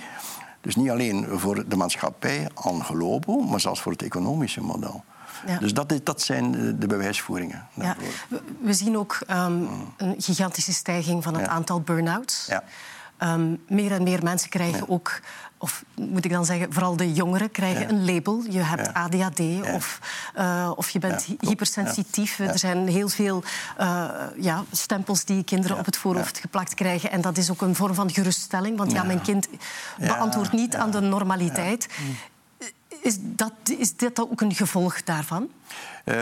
Dus 0.61 0.75
niet 0.75 0.89
alleen 0.89 1.27
voor 1.39 1.69
de 1.69 1.75
maatschappij 1.75 2.49
aan 2.53 2.83
globo, 2.83 3.39
maar 3.39 3.59
zelfs 3.59 3.81
voor 3.81 3.91
het 3.91 4.01
economische 4.01 4.61
model. 4.61 5.03
Ja. 5.45 5.57
Dus 5.57 5.73
dat, 5.73 5.93
dat 6.03 6.21
zijn 6.21 6.51
de 6.79 6.87
bewijsvoeringen. 6.87 7.67
Ja. 7.73 7.95
We 8.61 8.73
zien 8.73 8.97
ook 8.97 9.19
um, 9.29 9.69
een 9.97 10.15
gigantische 10.17 10.73
stijging 10.73 11.23
van 11.23 11.35
het 11.35 11.47
aantal 11.47 11.81
burn-outs. 11.81 12.49
Um, 13.23 13.63
meer 13.67 13.91
en 13.91 14.03
meer 14.03 14.23
mensen 14.23 14.49
krijgen 14.49 14.89
ook 14.89 15.21
of 15.61 15.83
moet 15.95 16.25
ik 16.25 16.31
dan 16.31 16.45
zeggen, 16.45 16.73
vooral 16.73 16.95
de 16.95 17.13
jongeren 17.13 17.51
krijgen 17.51 17.89
een 17.89 18.05
label. 18.05 18.43
Je 18.49 18.59
hebt 18.59 18.93
ADHD 18.93 19.39
Of, 19.73 19.99
uh, 20.37 20.71
of 20.75 20.89
je 20.89 20.99
bent 20.99 21.27
hypersensitief. 21.39 22.39
Er 22.39 22.59
zijn 22.59 22.87
heel 22.87 23.09
veel 23.09 23.43
uh, 23.79 24.09
ja, 24.37 24.63
stempels 24.71 25.25
die 25.25 25.43
kinderen 25.43 25.77
op 25.77 25.85
het 25.85 25.97
voorhoofd 25.97 26.37
geplakt 26.37 26.73
krijgen. 26.73 27.11
En 27.11 27.21
dat 27.21 27.37
is 27.37 27.51
ook 27.51 27.61
een 27.61 27.75
vorm 27.75 27.93
van 27.93 28.11
geruststelling. 28.11 28.77
Want 28.77 28.91
ja, 28.91 29.03
mijn 29.03 29.21
kind 29.21 29.47
beantwoordt 29.97 30.51
niet 30.51 30.75
aan 30.75 30.91
de 30.91 30.99
normaliteit. 30.99 31.87
Is, 33.01 33.17
dat, 33.19 33.53
is 33.77 33.95
dit 33.95 34.19
ook 34.19 34.41
een 34.41 34.55
gevolg 34.55 35.03
daarvan? 35.03 35.49
Uh, 36.05 36.15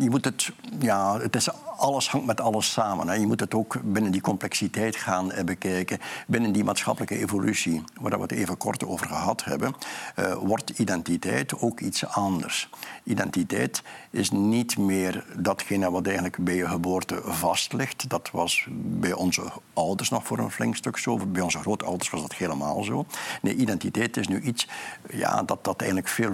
je 0.00 0.06
moet 0.10 0.24
het, 0.24 0.52
ja, 0.78 1.18
het 1.18 1.36
is, 1.36 1.48
alles 1.76 2.10
hangt 2.10 2.26
met 2.26 2.40
alles 2.40 2.72
samen. 2.72 3.20
Je 3.20 3.26
moet 3.26 3.40
het 3.40 3.54
ook 3.54 3.76
binnen 3.82 4.12
die 4.12 4.20
complexiteit 4.20 4.96
gaan 4.96 5.32
uh, 5.32 5.44
bekijken. 5.44 5.98
Binnen 6.26 6.52
die 6.52 6.64
maatschappelijke 6.64 7.18
evolutie, 7.18 7.82
waar 8.00 8.16
we 8.16 8.22
het 8.22 8.32
even 8.32 8.56
kort 8.56 8.84
over 8.84 9.06
gehad 9.06 9.44
hebben, 9.44 9.74
uh, 10.18 10.32
wordt 10.34 10.70
identiteit 10.70 11.60
ook 11.60 11.80
iets 11.80 12.06
anders. 12.06 12.70
Identiteit 13.02 13.82
is 14.10 14.30
niet 14.30 14.78
meer 14.78 15.24
datgene 15.36 15.90
wat 15.90 16.06
eigenlijk 16.06 16.36
bij 16.38 16.54
je 16.54 16.68
geboorte 16.68 17.20
vast 17.24 17.72
ligt. 17.72 18.10
Dat 18.10 18.30
was 18.32 18.66
bij 18.70 19.12
onze 19.12 19.42
ouders 19.72 20.08
nog 20.08 20.26
voor 20.26 20.38
een 20.38 20.50
flink 20.50 20.76
stuk 20.76 20.96
zo. 20.98 21.16
Bij 21.26 21.42
onze 21.42 21.58
grootouders 21.58 22.10
was 22.10 22.20
dat 22.20 22.34
helemaal 22.34 22.82
zo. 22.82 23.06
Nee, 23.42 23.56
identiteit 23.56 24.16
is 24.16 24.28
nu 24.28 24.40
iets 24.40 24.68
ja, 25.10 25.42
dat, 25.42 25.64
dat 25.64 25.80
eigenlijk 25.80 26.10
veel 26.10 26.32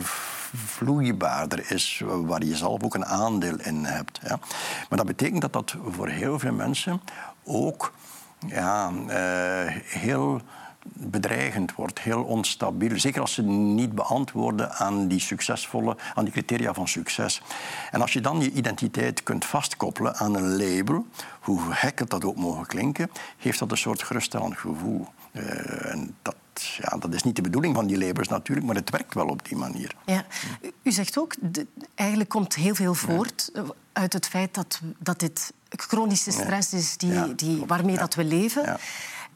vloeibaarder 0.55 1.71
is, 1.71 2.03
waar 2.05 2.45
je 2.45 2.57
zelf 2.71 2.83
ook 2.83 2.95
een 2.95 3.07
aandeel 3.07 3.57
in 3.61 3.85
hebt. 3.85 4.21
Ja. 4.23 4.39
Maar 4.89 4.99
dat 4.99 5.07
betekent 5.07 5.41
dat 5.41 5.53
dat 5.53 5.77
voor 5.89 6.09
heel 6.09 6.39
veel 6.39 6.53
mensen 6.53 7.01
ook 7.45 7.93
ja, 8.47 8.91
uh, 8.91 9.75
heel 9.85 10.41
bedreigend 10.93 11.75
wordt, 11.75 12.01
heel 12.01 12.23
onstabiel. 12.23 12.99
Zeker 12.99 13.21
als 13.21 13.35
ze 13.35 13.43
niet 13.43 13.95
beantwoorden 13.95 14.73
aan 14.73 15.09
die 15.09 15.21
succesvolle, 15.21 15.97
aan 16.15 16.25
die 16.25 16.33
criteria 16.33 16.75
van 16.75 16.89
succes. 16.89 17.43
En 17.91 18.01
als 18.01 18.13
je 18.13 18.21
dan 18.21 18.41
je 18.41 18.51
identiteit 18.51 19.23
kunt 19.23 19.45
vastkoppelen 19.45 20.17
aan 20.17 20.35
een 20.35 20.57
label, 20.57 21.07
hoe 21.41 21.61
het 21.69 22.11
dat 22.11 22.25
ook 22.25 22.37
mogen 22.37 22.67
klinken, 22.67 23.11
geeft 23.39 23.59
dat 23.59 23.71
een 23.71 23.77
soort 23.77 24.03
geruststellend 24.03 24.59
gevoel. 24.59 25.07
Uh, 25.33 25.93
en 25.93 26.17
dat, 26.23 26.35
ja, 26.53 26.97
dat 26.99 27.15
is 27.15 27.23
niet 27.23 27.37
de 27.37 27.43
bedoeling 27.43 27.75
van 27.75 27.87
die 27.87 27.99
labels 27.99 28.29
natuurlijk, 28.29 28.67
maar 28.67 28.77
het 28.77 28.91
werkt 28.91 29.15
wel 29.15 29.27
op 29.27 29.49
die 29.49 29.57
manier. 29.57 29.95
Ja. 30.07 30.25
U 30.83 30.93
zegt 30.93 31.19
ook, 31.19 31.35
de, 31.41 31.67
eigenlijk 31.95 32.31
komt 32.31 32.55
heel 32.55 32.75
veel 32.75 32.95
voort 32.95 33.51
ja. 33.55 33.65
uit 33.93 34.13
het 34.13 34.27
feit 34.27 34.55
dat, 34.55 34.81
dat 34.99 35.19
dit 35.19 35.53
chronische 35.69 36.31
stress 36.31 36.73
is 36.73 36.97
die, 36.97 37.35
die, 37.35 37.65
waarmee 37.67 37.97
dat 37.97 38.15
we 38.15 38.25
leven. 38.25 38.79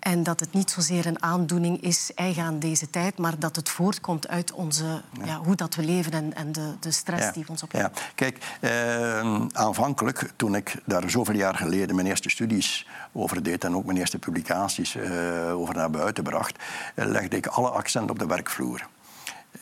En 0.04 0.22
dat 0.22 0.40
het 0.40 0.52
niet 0.52 0.70
zozeer 0.70 1.06
een 1.06 1.22
aandoening 1.22 1.82
is 1.82 2.10
eigen 2.14 2.42
aan 2.42 2.58
deze 2.58 2.90
tijd, 2.90 3.18
maar 3.18 3.38
dat 3.38 3.56
het 3.56 3.68
voortkomt 3.68 4.28
uit 4.28 4.52
onze, 4.52 5.02
ja. 5.24 5.36
hoe 5.36 5.54
dat 5.54 5.74
we 5.74 5.84
leven 5.84 6.12
en, 6.12 6.34
en 6.34 6.52
de, 6.52 6.74
de 6.80 6.90
stress 6.90 7.32
die 7.32 7.44
ons 7.48 7.62
opleggen. 7.62 7.92
Ja. 7.94 8.02
Kijk, 8.14 8.38
eh, 8.60 9.46
aanvankelijk, 9.52 10.32
toen 10.36 10.54
ik 10.54 10.82
daar 10.84 11.10
zoveel 11.10 11.34
jaar 11.34 11.54
geleden 11.54 11.94
mijn 11.94 12.06
eerste 12.06 12.28
studies 12.28 12.86
over 13.12 13.42
deed 13.42 13.64
en 13.64 13.76
ook 13.76 13.84
mijn 13.84 13.98
eerste 13.98 14.18
publicaties 14.18 14.94
eh, 14.94 15.58
over 15.58 15.74
naar 15.74 15.90
buiten 15.90 16.24
bracht, 16.24 16.62
eh, 16.94 17.06
legde 17.06 17.36
ik 17.36 17.46
alle 17.46 17.68
accent 17.68 18.10
op 18.10 18.18
de 18.18 18.26
werkvloer. 18.26 18.88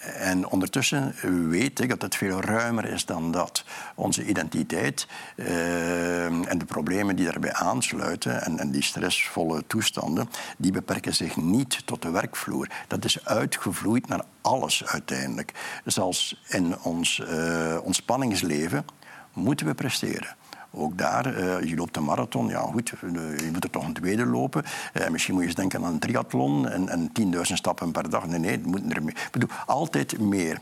En 0.02 0.48
ondertussen 0.48 1.14
weet 1.48 1.80
ik 1.80 1.88
dat 1.88 2.02
het 2.02 2.16
veel 2.16 2.40
ruimer 2.40 2.84
is 2.84 3.04
dan 3.04 3.32
dat. 3.32 3.64
Onze 3.94 4.24
identiteit 4.24 5.06
uh, 5.36 6.24
en 6.24 6.58
de 6.58 6.64
problemen 6.64 7.16
die 7.16 7.24
daarbij 7.24 7.52
aansluiten 7.52 8.42
en, 8.42 8.58
en, 8.58 8.70
die 8.70 8.82
stressvolle 8.82 9.64
toestanden, 9.66 10.28
die 10.58 10.72
beperken 10.72 11.14
zich 11.14 11.36
niet 11.36 11.86
tot 11.86 12.02
de 12.02 12.10
werkvloer. 12.10 12.68
Dat 12.88 13.04
is 13.04 13.24
uitgevloeid 13.24 14.08
naar 14.08 14.24
alles 14.40 14.84
uiteindelijk. 14.86 15.52
Zelfs 15.84 16.42
in 16.48 16.80
ons 16.82 17.18
uh, 17.18 17.78
ontspanningsleven 17.82 18.84
moeten 19.32 19.66
we 19.66 19.74
presteren. 19.74 20.36
Ook 20.74 20.98
daar, 20.98 21.38
uh, 21.38 21.62
je 21.62 21.76
loopt 21.76 21.96
een 21.96 22.04
marathon, 22.04 22.48
ja 22.48 22.60
goed, 22.60 22.92
uh, 23.02 23.38
je 23.38 23.50
moet 23.52 23.64
er 23.64 23.70
toch 23.70 23.84
een 23.84 23.92
tweede 23.92 24.26
lopen. 24.26 24.64
Uh, 24.94 25.08
misschien 25.08 25.34
moet 25.34 25.42
je 25.42 25.48
eens 25.48 25.58
denken 25.58 25.84
aan 25.84 25.92
een 25.92 25.98
triathlon 25.98 26.68
en, 26.68 26.88
en 26.88 27.10
10.000 27.34 27.40
stappen 27.40 27.92
per 27.92 28.10
dag. 28.10 28.26
Nee, 28.26 28.38
nee, 28.38 28.50
het 28.50 28.66
moet 28.66 28.96
er 28.96 29.02
meer. 29.02 29.16
Ik 29.16 29.28
bedoel, 29.30 29.48
altijd 29.66 30.18
meer. 30.18 30.60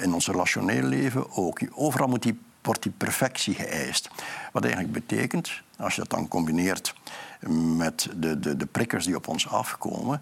in 0.00 0.14
ons 0.14 0.26
relationeel 0.26 0.82
leven 0.82 1.36
ook. 1.36 1.60
Overal 1.74 2.18
die, 2.18 2.38
wordt 2.62 2.82
die 2.82 2.92
perfectie 2.96 3.54
geëist. 3.54 4.10
Wat 4.52 4.64
eigenlijk 4.64 4.92
betekent, 4.94 5.62
als 5.78 5.94
je 5.94 6.00
dat 6.00 6.10
dan 6.10 6.28
combineert 6.28 6.94
met 7.76 8.08
de, 8.16 8.40
de, 8.40 8.56
de 8.56 8.66
prikkers 8.66 9.04
die 9.04 9.16
op 9.16 9.28
ons 9.28 9.48
afkomen, 9.48 10.20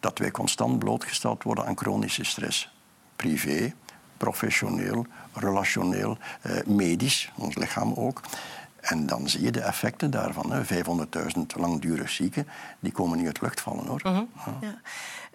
dat 0.00 0.18
wij 0.18 0.30
constant 0.30 0.78
blootgesteld 0.78 1.42
worden 1.42 1.66
aan 1.66 1.78
chronische 1.78 2.24
stress. 2.24 2.74
Privé, 3.16 3.72
professioneel, 4.22 5.06
relationeel, 5.32 6.18
eh, 6.40 6.56
medisch, 6.66 7.32
ons 7.36 7.54
lichaam 7.54 7.92
ook. 7.96 8.20
En 8.80 9.06
dan 9.06 9.28
zie 9.28 9.42
je 9.42 9.50
de 9.50 9.60
effecten 9.60 10.10
daarvan. 10.10 10.64
500.000 10.64 11.56
langdurig 11.56 12.10
zieken, 12.10 12.46
die 12.80 12.92
komen 12.92 13.18
niet 13.18 13.26
uit 13.26 13.40
lucht 13.40 13.60
vallen. 13.60 13.86
hoor. 13.86 14.00
Uh 14.04 14.18
-huh. 14.34 14.52
ja. 14.60 14.80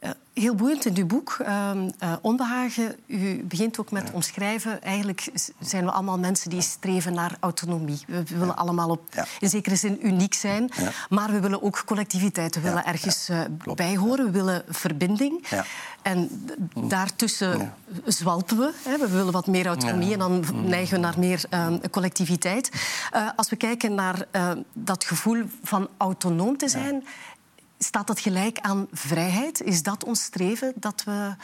Uh, 0.04 0.10
heel 0.34 0.56
boeiend 0.56 0.86
in 0.86 0.98
uw 0.98 1.06
boek, 1.06 1.38
uh, 1.42 1.72
uh, 2.04 2.14
Onbehagen. 2.22 2.96
U 3.08 3.44
begint 3.44 3.80
ook 3.80 3.92
met 3.92 4.08
ja. 4.08 4.14
omschrijven. 4.14 4.82
Eigenlijk 4.82 5.32
zijn 5.60 5.86
we 5.86 5.92
allemaal 5.92 6.20
mensen 6.20 6.50
die 6.50 6.62
streven 6.62 7.14
naar 7.14 7.38
autonomie. 7.40 8.00
We, 8.08 8.24
willen 8.24 8.58
allemaal 8.58 8.90
op, 8.90 9.02
ja. 9.12 9.26
in 9.40 9.50
zekere 9.50 9.76
zin 9.76 10.08
uniek 10.08 10.34
zijn. 10.34 10.70
Maar 11.10 11.32
we 11.32 11.40
willen 11.40 11.62
ook 11.62 11.84
collectiviteit. 11.86 12.56
We 12.56 12.62
willen 12.62 12.86
ergens 12.86 13.30
bij 13.76 13.96
horen. 13.96 14.26
We 14.26 14.32
willen 14.32 14.64
verbinding. 14.70 15.48
En 16.08 16.48
daartussen 16.88 17.74
zwalpen 18.06 18.58
we. 18.58 18.74
Hè. 18.84 18.98
We 18.98 19.10
willen 19.10 19.32
wat 19.32 19.48
meer 19.48 19.68
autonomie 19.68 20.14
en 20.14 20.20
dan 20.20 20.46
neigen 20.66 20.96
we 20.96 21.02
naar 21.02 21.20
meer 21.20 21.44
ehm, 21.50 21.78
collectiviteit. 21.92 22.72
als 23.36 23.50
we 23.50 23.56
kijken 23.56 23.96
naar 23.96 24.28
dat 24.74 25.04
gevoel 25.04 25.44
van 25.64 25.88
autonoom 25.98 26.58
te 26.58 26.70
zijn 26.70 27.04
Staat 27.80 28.08
dat 28.08 28.20
gelijk 28.20 28.60
aan 28.60 28.88
vrijheid? 28.92 29.62
Is 29.62 29.84
dat 29.84 30.04
ons 30.04 30.24
streven 30.24 30.74
dat 30.76 31.04
we. 31.04 31.36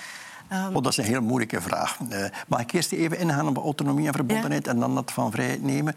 Um... 0.54 0.76
Oh, 0.76 0.84
dat 0.84 0.92
is 0.92 0.98
een 0.98 1.04
heel 1.04 1.22
moeilijke 1.22 1.62
vraag. 1.62 1.98
Uh, 2.10 2.26
mag 2.48 2.62
ik 2.62 2.72
eerst 2.72 2.92
even 2.92 3.18
ingaan 3.18 3.48
op 3.48 3.58
autonomie 3.58 4.08
en 4.08 4.14
verbondenheid 4.14 4.68
en 4.68 4.80
dan 4.80 4.96
dat 4.96 5.12
van 5.12 5.32
vrijheid 5.32 5.64
nemen? 5.64 5.96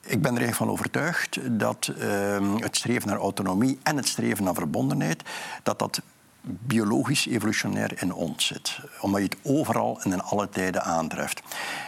Ik 0.00 0.22
ben 0.22 0.32
er 0.32 0.38
eigenlijk 0.42 0.54
van 0.54 0.70
overtuigd 0.70 1.38
dat 1.50 1.92
uh, 1.98 2.54
het 2.56 2.76
streven 2.76 3.08
naar 3.08 3.18
autonomie 3.18 3.78
en 3.82 3.96
het 3.96 4.08
streven 4.08 4.44
naar 4.44 4.54
verbondenheid, 4.54 5.22
dat 5.62 5.78
dat 5.78 6.00
biologisch 6.46 7.26
evolutionair 7.26 8.02
in 8.02 8.12
ons 8.12 8.46
zit. 8.46 8.78
Omdat 9.00 9.20
je 9.20 9.28
het 9.28 9.38
overal 9.42 10.00
en 10.02 10.12
in 10.12 10.22
alle 10.22 10.48
tijden 10.48 10.84
aantreft. 10.84 11.42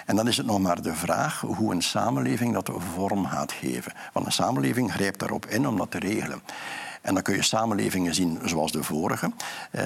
En 0.07 0.17
dan 0.17 0.29
is 0.29 0.37
het 0.37 0.47
nog 0.47 0.59
maar 0.59 0.83
de 0.83 0.95
vraag 0.95 1.41
hoe 1.41 1.73
een 1.73 1.83
samenleving 1.83 2.55
dat 2.55 2.71
vorm 2.95 3.27
gaat 3.27 3.53
geven. 3.53 3.93
Want 4.13 4.27
een 4.27 4.33
samenleving 4.33 4.93
grijpt 4.93 5.19
daarop 5.19 5.47
in 5.47 5.69
om 5.69 5.77
dat 5.77 5.91
te 5.91 5.99
regelen. 5.99 6.43
En 7.01 7.15
dan 7.15 7.23
kun 7.23 7.35
je 7.35 7.43
samenlevingen 7.43 8.15
zien 8.15 8.41
zoals 8.45 8.73
de 8.73 8.83
vorige, 8.83 9.33
uh, 9.73 9.83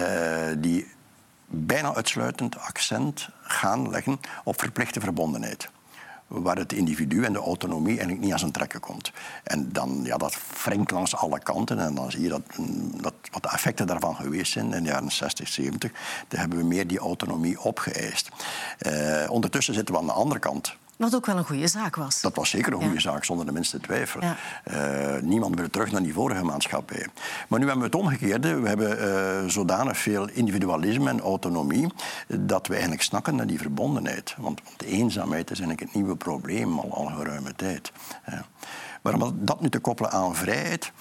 die 0.59 0.88
bijna 1.47 1.95
uitsluitend 1.95 2.59
accent 2.59 3.29
gaan 3.43 3.91
leggen 3.91 4.21
op 4.45 4.61
verplichte 4.61 5.00
verbondenheid 5.00 5.71
waar 6.41 6.57
het 6.57 6.73
individu 6.73 7.25
en 7.25 7.33
de 7.33 7.39
autonomie 7.39 7.93
eigenlijk 7.93 8.21
niet 8.21 8.33
aan 8.33 8.39
zijn 8.39 8.53
trekken 8.53 8.81
komt. 8.81 9.12
En 9.45 9.73
dan, 9.73 10.01
ja, 10.05 10.17
dat 10.17 10.39
wringt 10.65 10.91
langs 10.91 11.17
alle 11.17 11.39
kanten 11.39 11.79
en 11.79 11.95
dan 11.95 12.11
zie 12.11 12.23
je 12.23 12.29
dat, 12.29 12.43
dat 13.01 13.15
wat 13.31 13.43
de 13.43 13.49
effecten 13.49 13.87
daarvan 13.87 14.15
geweest 14.15 14.53
zijn 14.53 14.73
in 14.73 14.83
de 14.83 14.89
jaren 14.89 15.12
60, 15.12 15.49
70. 15.49 15.93
Daar 16.29 16.41
hebben 16.41 16.59
we 16.59 16.65
meer 16.65 16.87
die 16.87 16.99
autonomie 16.99 17.61
opgeëist. 17.61 18.29
Uh, 18.87 19.31
ondertussen 19.31 19.75
zitten 19.75 19.95
we 19.95 20.01
aan 20.01 20.07
de 20.07 20.12
andere 20.12 20.41
kant 20.41 20.77
wat 21.03 21.15
ook 21.15 21.27
wel 21.27 21.37
een 21.37 21.45
goede 21.45 21.67
zaak 21.67 21.97
was. 21.97 22.21
Dat 22.21 22.37
was 22.37 22.51
zeker 22.51 22.73
een 22.73 22.79
goede 22.79 22.95
ja. 22.95 23.01
zaak, 23.01 23.25
zonder 23.25 23.47
de 23.47 23.53
minste 23.53 23.81
twijfel. 23.81 24.21
Ja. 24.21 24.37
Uh, 25.17 25.23
niemand 25.23 25.59
wil 25.59 25.71
terug 25.71 25.93
naar 25.93 26.03
die 26.03 26.13
vorige 26.13 26.45
maatschappij. 26.45 27.07
Maar 27.49 27.59
nu 27.59 27.67
hebben 27.67 27.91
we 27.91 27.97
het 27.97 28.01
omgekeerde. 28.07 28.61
We 28.61 28.69
hebben 28.69 28.99
uh, 28.99 29.51
zodanig 29.51 29.99
veel 29.99 30.29
individualisme 30.29 31.11
en 31.11 31.21
autonomie... 31.21 31.93
dat 32.29 32.67
we 32.67 32.73
eigenlijk 32.73 33.03
snakken 33.03 33.37
naar 33.37 33.47
die 33.47 33.59
verbondenheid. 33.59 34.35
Want, 34.39 34.61
want 34.65 34.83
eenzaamheid 34.83 35.51
is 35.51 35.61
eigenlijk 35.61 35.81
het 35.81 35.95
nieuwe 35.95 36.17
probleem 36.17 36.79
al, 36.79 36.95
al 36.95 37.07
geruime 37.07 37.55
tijd. 37.55 37.93
Maar 39.03 39.15
om 39.15 39.33
dat 39.35 39.61
nu 39.61 39.69
te 39.69 39.79
koppelen 39.79 40.11
aan 40.11 40.35
vrijheid 40.35 40.93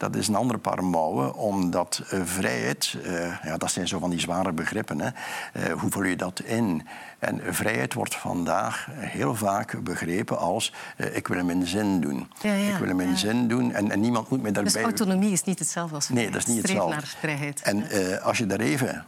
dat 0.00 0.16
is 0.16 0.28
een 0.28 0.34
ander 0.34 0.58
paar 0.58 0.84
mouwen, 0.84 1.34
omdat 1.34 2.02
uh, 2.12 2.20
vrijheid, 2.24 2.96
uh, 3.04 3.42
ja, 3.42 3.56
dat 3.56 3.70
zijn 3.70 3.88
zo 3.88 3.98
van 3.98 4.10
die 4.10 4.20
zware 4.20 4.52
begrippen. 4.52 5.00
Hè. 5.00 5.08
Uh, 5.08 5.80
hoe 5.80 5.90
vul 5.90 6.04
je 6.04 6.16
dat 6.16 6.40
in? 6.40 6.86
En 7.18 7.40
vrijheid 7.54 7.94
wordt 7.94 8.14
vandaag 8.14 8.88
heel 8.92 9.34
vaak 9.34 9.82
begrepen 9.82 10.38
als 10.38 10.72
ik 11.12 11.28
wil 11.28 11.44
mijn 11.44 11.66
zin 11.66 12.00
doen. 12.00 12.30
Ja, 12.42 12.52
ja, 12.52 12.72
ik 12.72 12.84
wil 12.84 12.94
mijn 12.94 13.08
ja. 13.08 13.16
zin 13.16 13.48
doen 13.48 13.72
en, 13.72 13.90
en, 13.90 14.00
niemand 14.00 14.30
moet 14.30 14.42
mij 14.42 14.52
daarbij... 14.52 14.72
Dus 14.72 14.82
autonomie 14.82 15.32
is 15.32 15.44
niet 15.44 15.58
hetzelfde 15.58 15.94
als 15.94 16.06
vrijheid? 16.06 16.32
Nee, 16.32 16.40
dat 16.40 16.48
is 16.48 16.54
niet 16.54 16.62
hetzelfde. 16.62 16.94
naar 16.94 17.14
vrijheid. 17.18 17.62
En 17.62 17.84
als 18.22 18.38
je 18.38 18.46
daar 18.46 18.60
even 18.60 19.04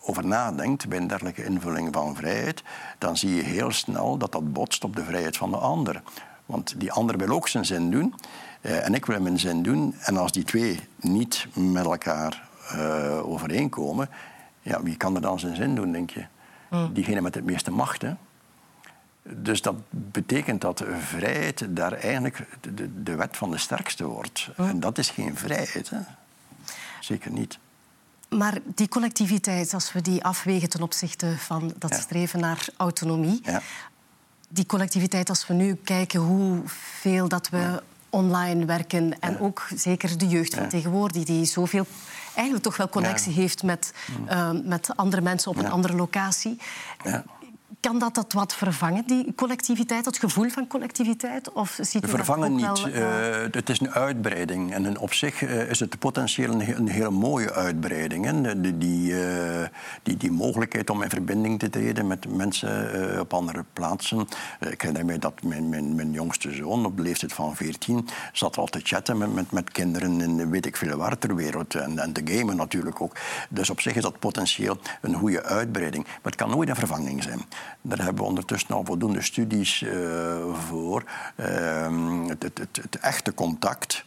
over 0.00 0.26
nadenkt 0.26 0.88
bij 0.88 0.98
een 0.98 1.06
dergelijke 1.06 1.44
invulling 1.44 1.88
van 1.92 2.16
vrijheid, 2.16 2.62
dan 2.98 3.16
zie 3.16 3.34
je 3.34 3.42
heel 3.42 3.70
snel 3.70 4.16
dat 4.16 4.32
dat 4.32 4.52
botst 4.52 4.84
op 4.84 4.96
de 4.96 5.04
vrijheid 5.04 5.36
van 5.36 5.50
de 5.50 5.56
ander. 5.56 6.02
Want 6.46 6.74
die 6.80 6.92
ander 6.92 7.16
wil 7.18 7.28
ook 7.28 7.48
zijn 7.48 7.64
zin 7.64 7.90
doen. 7.90 8.14
Uh, 8.60 8.86
en 8.86 8.94
ik 8.94 9.06
wil 9.06 9.20
mijn 9.20 9.38
zin 9.38 9.62
doen. 9.62 9.94
En 10.00 10.16
als 10.16 10.32
die 10.32 10.44
twee 10.44 10.80
niet 10.96 11.46
met 11.54 11.84
elkaar 11.84 12.48
uh, 12.72 13.28
overeenkomen, 13.28 14.08
ja, 14.62 14.82
wie 14.82 14.96
kan 14.96 15.14
er 15.14 15.20
dan 15.20 15.38
zijn 15.38 15.56
zin 15.56 15.74
doen, 15.74 15.92
denk 15.92 16.10
je? 16.10 16.24
Mm. 16.70 16.92
Diegene 16.92 17.20
met 17.20 17.34
het 17.34 17.44
meeste 17.44 17.70
macht. 17.70 18.02
Hè? 18.02 18.14
Dus 19.22 19.62
dat 19.62 19.74
betekent 19.90 20.60
dat 20.60 20.84
vrijheid 20.98 21.66
daar 21.68 21.92
eigenlijk 21.92 22.46
de, 22.60 23.02
de 23.02 23.14
wet 23.14 23.36
van 23.36 23.50
de 23.50 23.58
sterkste 23.58 24.04
wordt. 24.06 24.48
Mm. 24.56 24.68
En 24.68 24.80
dat 24.80 24.98
is 24.98 25.10
geen 25.10 25.36
vrijheid. 25.36 25.90
Hè? 25.90 25.98
Zeker 27.00 27.30
niet. 27.30 27.58
Maar 28.28 28.58
die 28.64 28.88
collectiviteit, 28.88 29.74
als 29.74 29.92
we 29.92 30.00
die 30.00 30.24
afwegen 30.24 30.68
ten 30.68 30.82
opzichte 30.82 31.38
van 31.38 31.74
dat 31.78 31.90
ja. 31.90 32.00
streven 32.00 32.40
naar 32.40 32.68
autonomie, 32.76 33.40
ja 33.42 33.62
die 34.48 34.66
collectiviteit, 34.66 35.28
als 35.28 35.46
we 35.46 35.54
nu 35.54 35.74
kijken 35.74 36.20
hoeveel 36.20 37.28
dat 37.28 37.48
we 37.48 37.82
online 38.10 38.64
werken 38.64 39.20
en 39.20 39.40
ook 39.40 39.68
zeker 39.74 40.18
de 40.18 40.28
jeugd 40.28 40.54
van 40.54 40.68
tegenwoordig, 40.68 41.24
die 41.24 41.44
zoveel 41.44 41.86
eigenlijk 42.34 42.64
toch 42.64 42.76
wel 42.76 42.88
connectie 42.88 43.32
heeft 43.32 43.62
met, 43.62 43.92
uh, 44.30 44.50
met 44.64 44.96
andere 44.96 45.22
mensen 45.22 45.50
op 45.50 45.56
een 45.56 45.70
andere 45.70 45.94
locatie. 45.94 46.58
Kan 47.86 47.98
dat 47.98 48.14
dat 48.14 48.32
wat 48.32 48.54
vervangen, 48.54 49.02
die 49.06 49.34
collectiviteit, 49.34 50.04
het 50.04 50.18
gevoel 50.18 50.48
van 50.48 50.66
collectiviteit? 50.66 51.52
Of 51.52 51.78
ziet 51.80 52.04
u 52.04 52.08
vervangen 52.08 52.58
dat 52.58 52.76
niet. 52.76 52.92
Wel, 52.92 53.02
uh... 53.02 53.46
het 53.50 53.68
is 53.68 53.80
een 53.80 53.90
uitbreiding. 53.90 54.72
En 54.72 54.98
op 54.98 55.12
zich 55.12 55.42
uh, 55.42 55.70
is 55.70 55.80
het 55.80 55.98
potentieel 55.98 56.50
een, 56.50 56.76
een 56.76 56.88
hele 56.88 57.10
mooie 57.10 57.52
uitbreiding. 57.52 58.24
Hè? 58.24 58.60
Die, 58.60 58.78
die, 58.78 59.14
die, 60.02 60.16
die, 60.16 60.30
mogelijkheid 60.30 60.90
om 60.90 61.02
in 61.02 61.10
verbinding 61.10 61.58
te 61.58 61.70
treden 61.70 62.06
met 62.06 62.34
mensen 62.34 63.20
op 63.20 63.34
andere 63.34 63.64
plaatsen. 63.72 64.26
ik 64.60 64.80
herinner 64.80 65.04
mij 65.04 65.18
dat 65.18 65.42
mijn, 65.42 65.68
mijn, 65.68 65.94
mijn, 65.94 66.12
jongste 66.12 66.50
zoon 66.54 66.86
op 66.86 66.96
de 66.96 67.02
leeftijd 67.02 67.32
van 67.32 67.56
14 67.56 68.08
zat 68.32 68.56
al 68.56 68.66
te 68.66 68.80
chatten 68.82 69.18
met, 69.18 69.34
met, 69.34 69.50
met 69.50 69.70
kinderen 69.70 70.20
in 70.20 70.50
weet 70.50 70.66
ik 70.66 70.76
veel 70.76 70.96
waar 70.96 71.18
ter 71.18 71.34
wereld. 71.34 71.74
En, 71.74 71.98
en 71.98 72.12
te 72.12 72.22
gamen 72.24 72.56
natuurlijk 72.56 73.00
ook. 73.00 73.16
Dus 73.48 73.70
op 73.70 73.80
zich 73.80 73.94
is 73.94 74.02
dat 74.02 74.18
potentieel 74.18 74.78
een 75.00 75.14
goede 75.14 75.42
uitbreiding. 75.42 76.04
Maar 76.04 76.20
het 76.22 76.34
kan 76.34 76.50
nooit 76.50 76.68
een 76.68 76.76
vervanging 76.76 77.22
zijn. 77.22 77.40
Daar 77.88 77.98
hebben 77.98 78.22
we 78.22 78.28
ondertussen 78.28 78.74
al 78.74 78.84
voldoende 78.84 79.22
studies 79.22 79.80
uh, 79.80 80.54
voor. 80.68 81.04
Uh, 81.36 82.26
het, 82.28 82.42
het, 82.42 82.58
het, 82.58 82.78
het, 82.82 82.98
echte 83.00 83.34
contact. 83.34 84.04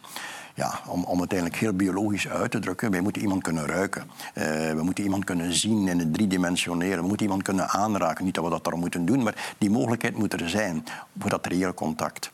Ja, 0.54 0.80
om, 0.86 1.04
om 1.04 1.22
het 1.22 1.32
eigenlijk 1.32 1.62
heel 1.62 1.74
biologisch 1.74 2.28
uit 2.28 2.52
te 2.52 2.60
drukken, 2.60 2.92
wij 2.92 3.02
moeten 3.02 3.22
iemand 3.22 3.44
kunnen 3.44 3.66
ruiken. 3.66 4.04
Uh, 4.34 4.44
we 4.72 4.82
moeten 4.84 5.04
iemand 5.04 5.24
kunnen 5.24 5.54
zien 5.54 5.88
in 5.88 6.00
het 6.00 6.14
driedimensionele. 6.14 6.96
We 6.96 7.08
moeten 7.08 7.26
iemand 7.26 7.44
kunnen 7.44 7.70
aanraken. 7.70 8.26
Niet 8.26 8.36
dat 8.36 8.44
we 8.44 8.50
dat 8.50 8.64
daarom 8.64 8.82
moeten 8.82 9.06
doen, 9.06 9.24
maar 9.24 9.54
die 9.58 9.70
mogelijkheid 9.70 10.18
moet 10.18 10.42
er 10.42 10.50
zijn 10.50 10.84
voor 11.20 11.30
dat 11.30 11.46
reële 11.46 11.74
contact. 11.74 12.32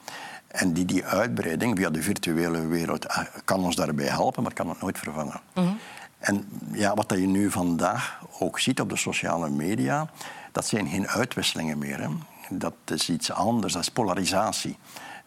En 0.48 0.74
die, 0.74 0.86
die 0.86 1.06
uitbreiding 1.06 1.78
via 1.78 1.90
de 1.90 2.02
virtuele 2.02 2.68
wereld 2.68 3.06
kan 3.46 3.64
ons 3.64 3.76
daarbij 3.76 4.08
helpen, 4.08 4.44
maar 4.44 4.54
kan 4.54 4.70
het 4.70 4.82
nooit 4.82 5.00
vervangen. 5.00 5.42
Mm 5.54 5.64
-hmm. 5.64 5.78
En 6.20 6.46
ja, 6.72 6.94
wat 6.94 7.14
je 7.18 7.28
nu 7.28 7.52
vandaag 7.52 8.22
ook 8.40 8.60
ziet 8.60 8.80
op 8.80 8.90
de 8.90 8.98
sociale 8.98 9.50
media, 9.50 10.10
dat 10.56 10.68
zijn 10.68 10.88
geen 10.88 11.08
uitwisselingen 11.08 11.78
meer. 11.78 12.02
Hè. 12.02 12.08
Dat 12.50 12.74
is 12.86 13.10
iets 13.10 13.32
anders, 13.32 13.74
dat 13.74 13.82
is 13.82 13.90
polarisatie. 13.90 14.78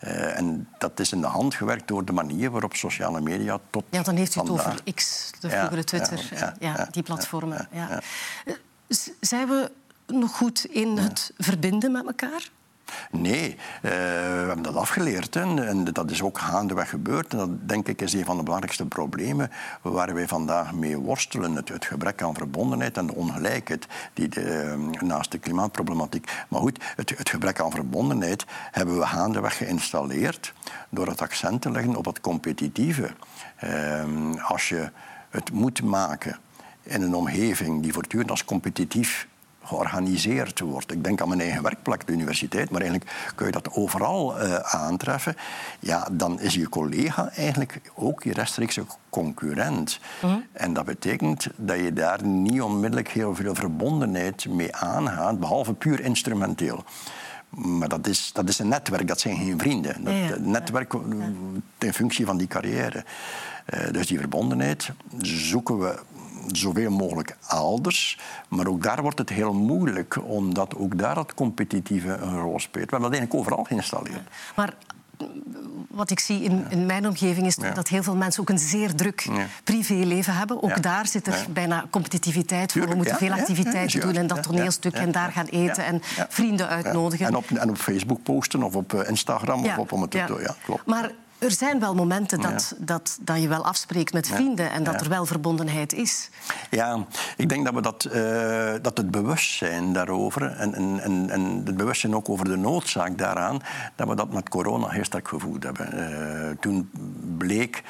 Uh, 0.04 0.38
en 0.38 0.68
dat 0.78 1.00
is 1.00 1.12
in 1.12 1.20
de 1.20 1.26
hand 1.26 1.54
gewerkt 1.54 1.88
door 1.88 2.04
de 2.04 2.12
manier 2.12 2.50
waarop 2.50 2.75
sociale 2.75 3.20
media 3.20 3.58
tot. 3.70 3.85
Ja, 3.90 4.02
dan 4.02 4.16
heeft 4.16 4.35
u 4.35 4.40
het 4.40 4.50
over 4.50 4.80
X, 4.94 5.30
de 5.40 5.50
vroegere 5.50 5.85
Twitter, 5.85 6.28
ja, 6.30 6.54
ja, 6.61 6.75
ja, 6.76 6.88
die 6.90 7.02
platformen. 7.02 7.68
Ja, 7.73 8.00
Zijn 9.20 9.49
we 9.49 9.70
nog 10.06 10.37
goed 10.37 10.64
in 10.64 10.99
het 10.99 11.32
verbinden 11.37 11.92
met 11.92 12.06
elkaar? 12.06 12.49
Nee, 13.11 13.49
uh, 13.49 13.90
we 13.90 14.45
hebben 14.47 14.62
dat 14.62 14.76
afgeleerd. 14.76 15.37
En 15.37 15.85
dat 15.85 16.11
is 16.11 16.23
ook 16.23 16.38
gaandeweg 16.38 16.88
gebeurd. 16.88 17.33
En 17.33 17.38
dat, 17.38 17.68
denk 17.68 17.88
ik, 17.88 18.00
is 18.00 18.12
een 18.12 18.25
van 18.25 18.37
de 18.37 18.42
belangrijkste 18.42 18.87
problemen 18.87 19.50
waar 19.83 20.14
wij 20.14 20.28
vandaag 20.28 20.75
mee 20.75 20.97
worstelen. 20.97 21.54
Het, 21.54 21.85
gebrek 21.85 22.23
aan 22.23 22.35
verbondenheid 22.35 22.97
en 22.97 23.07
de 23.07 23.14
ongelijkheid 23.14 23.87
die 24.14 24.28
de, 24.28 24.76
uh, 24.95 25.00
naast 25.00 25.30
de 25.30 25.38
klimaatproblematiek. 25.38 26.30
Maar 26.49 26.61
goed, 26.61 26.85
het, 26.97 27.18
het, 27.18 27.28
gebrek 27.28 27.61
aan 27.61 27.71
verbondenheid 27.71 28.45
hebben 28.71 28.99
we 28.99 29.07
gaandeweg 29.07 29.57
geïnstalleerd 29.57 30.52
door 30.88 31.07
het 31.07 31.23
accent 31.23 31.62
te 31.62 31.71
leggen 31.71 31.97
op 31.97 32.04
het 32.04 32.21
competitieve. 32.21 33.11
Uh, 33.64 34.04
als 34.45 34.68
je 34.68 34.90
het 35.30 35.52
moet 35.52 35.83
maken 35.83 36.38
in 36.83 37.02
een 37.02 37.14
omgeving 37.14 37.83
die 37.83 37.92
voortdurend 37.92 38.30
als 38.30 38.45
competitief 38.45 39.28
georganiseerd 39.68 40.60
wordt. 40.60 40.92
Ik 40.92 41.04
denk 41.04 41.20
aan 41.20 41.28
mijn 41.28 41.40
eigen 41.40 41.62
werkplek, 41.62 42.06
de 42.06 42.12
universiteit, 42.12 42.70
maar 42.70 42.80
eigenlijk 42.80 43.32
kun 43.34 43.46
je 43.46 43.52
dat 43.52 43.72
overal 43.72 44.42
uh, 44.42 44.54
aantreffen. 44.54 45.37
Ja, 45.80 46.08
dan 46.12 46.40
is 46.40 46.54
je 46.54 46.68
collega 46.68 47.30
eigenlijk 47.30 47.80
ook 47.94 48.22
je 48.22 48.32
rechtstreekse 48.32 48.84
concurrent. 49.10 50.00
Mm. 50.22 50.44
En 50.52 50.72
dat 50.72 50.84
betekent 50.84 51.46
dat 51.56 51.78
je 51.78 51.92
daar 51.92 52.25
niet 52.25 52.62
onmiddellijk 52.62 53.08
heel 53.08 53.34
veel 53.34 53.54
verbondenheid 53.54 54.48
mee 54.48 54.76
aangaat, 54.76 55.40
behalve 55.40 55.75
puur 55.75 56.00
instrumenteel. 56.00 56.84
Maar 57.50 57.88
dat 57.88 58.06
is, 58.06 58.30
dat 58.32 58.48
is 58.48 58.58
een 58.58 58.68
netwerk, 58.68 59.08
dat 59.08 59.20
zijn 59.20 59.37
geen 59.37 59.58
vrienden. 59.58 60.04
Dat, 60.04 60.12
ja, 60.12 60.18
ja. 60.18 60.37
netwerk 60.38 60.94
in 61.78 61.92
functie 61.92 62.26
van 62.26 62.37
die 62.37 62.46
carrière. 62.46 63.04
Uh, 63.75 63.92
dus 63.92 64.06
die 64.06 64.18
verbondenheid 64.18 64.90
zoeken 65.20 65.78
we 65.78 65.98
zoveel 66.56 66.90
mogelijk 66.90 67.36
elders. 67.48 68.18
Maar 68.48 68.66
ook 68.66 68.82
daar 68.82 69.02
wordt 69.02 69.18
het 69.18 69.28
heel 69.28 69.52
moeilijk, 69.52 70.18
omdat 70.24 70.76
ook 70.76 70.98
daar 70.98 71.16
het 71.16 71.34
competitieve 71.34 72.08
een 72.08 72.40
rol 72.40 72.60
speelt. 72.60 72.90
We 72.90 72.90
hebben 72.90 73.10
dat 73.10 73.18
eigenlijk 73.18 73.34
overal 73.34 73.64
geïnstalleerd. 73.64 74.28
Maar 74.56 74.74
wat 75.88 76.10
ik 76.10 76.20
zie 76.20 76.42
in, 76.42 76.66
in 76.68 76.86
mijn 76.86 77.06
omgeving 77.06 77.46
is 77.46 77.56
ja. 77.60 77.70
dat 77.70 77.88
heel 77.88 78.02
veel 78.02 78.16
mensen 78.16 78.40
ook 78.40 78.48
een 78.48 78.58
zeer 78.58 78.94
druk 78.94 79.20
ja. 79.20 79.46
privéleven 79.64 80.34
hebben. 80.36 80.62
Ook 80.62 80.70
ja. 80.70 80.76
daar 80.76 81.06
zit 81.06 81.26
er 81.26 81.46
bijna 81.50 81.86
competitiviteit 81.90 82.72
voor. 82.72 82.88
We 82.88 82.94
moeten 82.94 83.16
veel 83.16 83.32
activiteiten 83.32 84.00
doen 84.00 84.16
en 84.16 84.26
dat 84.26 84.42
toneelstuk 84.42 84.94
en 84.94 85.12
daar 85.12 85.32
gaan 85.32 85.46
eten 85.46 85.84
en 85.84 86.00
vrienden 86.28 86.68
uitnodigen. 86.68 87.26
En, 87.26 87.36
op, 87.36 87.50
en 87.50 87.70
op 87.70 87.76
Facebook 87.76 88.22
posten 88.22 88.62
of 88.62 88.74
op 88.74 88.94
eh, 88.94 89.08
Instagram 89.08 89.64
of 89.64 89.78
op 89.78 89.92
om 89.92 90.00
het 90.02 90.10
te 90.10 90.24
doen. 90.26 90.40
Ja, 90.40 90.54
klopt. 90.64 90.86
Maar 90.86 91.10
er 91.38 91.50
zijn 91.50 91.80
wel 91.80 91.95
momenten 91.95 92.40
dat, 92.40 92.74
dat, 92.79 93.18
dat 93.20 93.40
je 93.42 93.48
wel 93.48 93.64
afspreekt 93.64 94.12
met 94.12 94.29
vrienden 94.29 94.70
en 94.70 94.85
dat 94.85 95.01
er 95.01 95.09
wel 95.09 95.27
verbondenheid 95.27 95.92
is. 95.92 96.31
Ja, 96.70 97.07
ik 97.37 97.48
denk 97.48 97.64
dat 97.64 97.74
we 97.74 97.81
dat, 97.81 98.09
uh, 98.12 98.72
dat 98.83 98.96
het 98.96 99.11
bewustzijn 99.11 99.92
daarover 99.92 100.42
en, 100.42 100.74
en, 100.74 101.01
en, 101.01 101.31
en 101.31 101.62
het 101.64 101.77
bewustzijn 101.77 102.14
ook 102.14 102.29
over 102.29 102.44
de 102.44 102.57
noodzaak 102.57 103.18
daaraan, 103.18 103.61
dat 103.94 104.09
we 104.09 104.14
dat 104.14 104.33
met 104.33 104.48
corona 104.48 104.88
heel 104.88 105.05
sterk 105.05 105.29
gevoeld 105.29 105.62
hebben. 105.62 105.94
Uh, 105.94 106.51
toen 106.61 106.90
bleek 107.38 107.83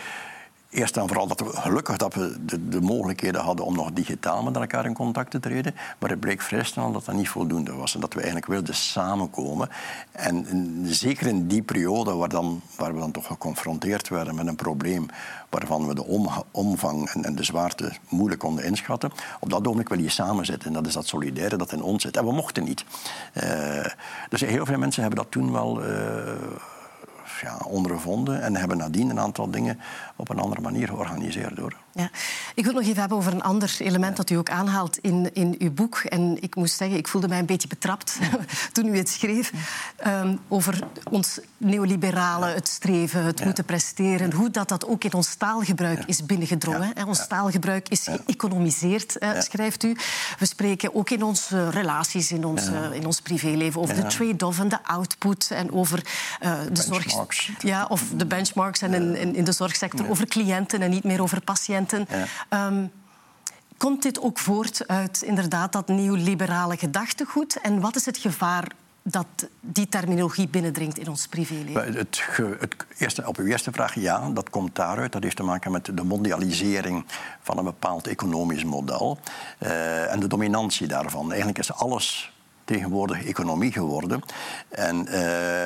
Eerst 0.71 0.97
en 0.97 1.07
vooral 1.07 1.27
dat 1.27 1.41
we 1.41 1.57
gelukkig 1.57 1.97
dat 1.97 2.15
we 2.15 2.37
de, 2.41 2.69
de, 2.69 2.81
mogelijkheden 2.81 3.41
hadden 3.41 3.67
om 3.67 3.75
nog 3.75 3.91
digitaal 3.93 4.43
met 4.43 4.57
elkaar 4.57 4.85
in 4.85 4.95
contact 4.95 5.31
te 5.31 5.41
treden. 5.41 5.75
Maar 5.99 6.11
het 6.11 6.21
bleek 6.21 6.41
vrij 6.41 6.65
snel 6.65 6.93
dat 6.93 7.05
dat 7.05 7.15
niet 7.15 7.29
voldoende 7.29 7.73
was. 7.73 7.95
En 7.95 8.01
dat 8.01 8.13
we 8.13 8.21
eigenlijk 8.21 8.51
wilden 8.51 8.75
samenkomen. 8.75 9.69
En 10.13 10.47
zeker 10.85 11.27
in 11.27 11.47
die 11.47 11.63
periode 11.63 12.15
waar, 12.15 12.29
dan, 12.29 12.61
waar 12.77 12.95
we 12.95 12.99
dan 12.99 13.11
toch 13.11 13.27
geconfronteerd 13.27 14.09
werden 14.09 14.35
met 14.35 14.47
een 14.47 14.57
probleem 14.57 15.07
waarvan 15.49 15.87
we 15.87 15.95
de 15.95 16.05
omvang 16.51 17.09
en, 17.09 17.25
en, 17.25 17.35
de 17.35 17.45
zwaarte 17.45 17.93
moeilijk 18.09 18.41
konden 18.41 18.65
inschatten. 18.65 19.13
Op 19.41 19.51
dat 19.51 19.61
ogenblik 19.61 19.89
wil 19.89 19.99
je 19.99 20.09
samen 20.09 20.47
zitten. 20.47 20.69
En 20.69 20.75
dat 20.75 20.87
is 20.87 20.93
dat 20.93 21.07
solidaire 21.07 21.57
dat 21.57 21.73
in 21.73 21.83
ons 21.83 22.03
zit. 22.03 22.17
En 22.17 22.25
we 22.25 22.33
mochten 22.33 22.65
niet. 22.65 22.85
Uh, 23.35 23.85
dus 24.29 24.41
heel 24.41 24.67
veel 24.67 24.79
mensen 24.79 25.03
hebben 25.03 25.23
dat 25.23 25.31
toen 25.31 25.53
wel... 25.53 25.85
Uh, 25.85 26.33
ja, 27.41 27.57
ondervonden 27.67 28.43
en 28.43 28.57
hebben 28.57 28.77
nadien 28.77 29.11
een 29.11 29.21
aantal 29.21 29.51
dingen 29.51 29.81
op 30.17 30.29
een 30.29 30.39
andere 30.39 30.61
manier 30.61 30.89
georganiseerd. 30.89 31.59
Hoor. 31.59 31.77
Ja. 31.93 32.11
Ik 32.59 32.65
wil 32.65 32.73
nog 32.73 32.83
even 32.83 33.01
hebben 33.01 33.19
over 33.19 33.33
een 33.33 33.43
ander 33.43 33.77
element 33.79 34.17
dat 34.17 34.31
u 34.31 34.35
ook 34.35 34.51
aanhaalt 34.51 34.99
in, 34.99 35.31
in 35.33 35.55
uw 35.59 35.71
boek. 35.71 35.97
En 35.97 36.43
ik 36.43 36.55
moest 36.55 36.77
zeggen, 36.77 36.97
ik 36.97 37.09
voelde 37.09 37.29
mij 37.29 37.39
een 37.39 37.47
beetje 37.47 37.69
betrapt 37.69 38.19
toen 38.73 38.87
u 38.87 38.97
het 38.97 39.09
schreef. 39.09 39.53
Um, 40.07 40.39
over 40.49 40.79
ons 41.11 41.41
neoliberale, 41.57 42.47
het 42.47 42.69
streven, 42.69 43.25
het 43.25 43.45
moeten 43.45 43.65
presteren. 43.65 44.33
Hoe 44.33 44.51
dat, 44.51 44.69
dat 44.69 44.87
ook 44.87 45.05
in 45.05 45.13
ons 45.13 45.35
taalgebruik 45.35 46.05
is 46.07 46.27
binnengedrongen. 46.27 46.93
Ja. 46.95 47.05
Ons 47.05 47.27
taalgebruik 47.27 47.89
is 47.89 48.09
geëconomiseerd, 48.11 49.17
schrijft 49.39 49.85
u. 49.85 49.97
We 50.39 50.47
spreken 50.47 50.95
ook 50.95 51.11
in 51.11 51.23
onze 51.23 51.71
relaties, 51.71 52.33
in 52.33 52.45
ons, 52.45 52.63
in 52.93 53.07
ons 53.07 53.21
privéleven... 53.21 53.81
over 53.81 53.95
de 53.95 54.07
trade-off 54.07 54.59
en 54.59 54.69
de 54.69 54.85
output 54.85 55.51
en 55.51 55.73
over 55.73 56.07
uh, 56.43 56.59
de 56.73 56.83
zorg... 56.83 57.07
Ja, 57.59 57.85
of 57.85 58.03
de 58.17 58.27
benchmarks 58.27 58.83
en 58.83 58.95
in, 58.95 59.35
in 59.35 59.45
de 59.45 59.53
zorgsector 59.53 60.09
over 60.09 60.27
cliënten 60.27 60.83
en 60.83 60.91
niet 60.91 61.05
meer 61.05 61.23
over 61.23 61.41
patiënten. 61.41 62.07
Um, 62.51 62.91
komt 63.77 64.03
dit 64.03 64.21
ook 64.21 64.39
voort 64.39 64.89
uit 64.89 65.23
inderdaad 65.23 65.73
dat 65.73 65.89
neoliberale 65.89 66.77
gedachtegoed? 66.77 67.61
En 67.61 67.81
wat 67.81 67.97
is 67.97 68.07
het 68.07 68.19
gevaar 68.19 68.73
dat 69.03 69.27
die 69.61 69.89
terminologie 69.89 70.49
binnendringt 70.49 70.99
in 70.99 71.09
ons 71.09 71.27
privéleven? 71.27 71.85
Het, 71.85 72.25
het 72.61 72.77
eerste, 72.99 73.27
op 73.27 73.37
uw 73.37 73.47
eerste 73.47 73.73
vraag, 73.73 73.95
ja, 73.95 74.31
dat 74.31 74.51
komt 74.51 74.75
daaruit. 74.75 75.13
Dat 75.13 75.23
heeft 75.23 75.37
te 75.37 75.43
maken 75.43 75.73
met 75.73 75.97
de 75.97 76.05
mondialisering 76.05 77.05
van 77.43 77.59
een 77.59 77.65
bepaald 77.65 78.07
economisch 78.07 78.65
model 78.65 79.19
uh, 79.59 80.13
en 80.13 80.21
de 80.21 80.27
dominantie 80.27 80.87
daarvan. 80.87 81.29
Eigenlijk 81.29 81.59
is 81.59 81.73
alles 81.73 82.33
tegenwoordig 82.65 83.25
economie 83.25 83.73
geworden. 83.73 84.23
En 84.69 85.07
uh, 85.07 85.13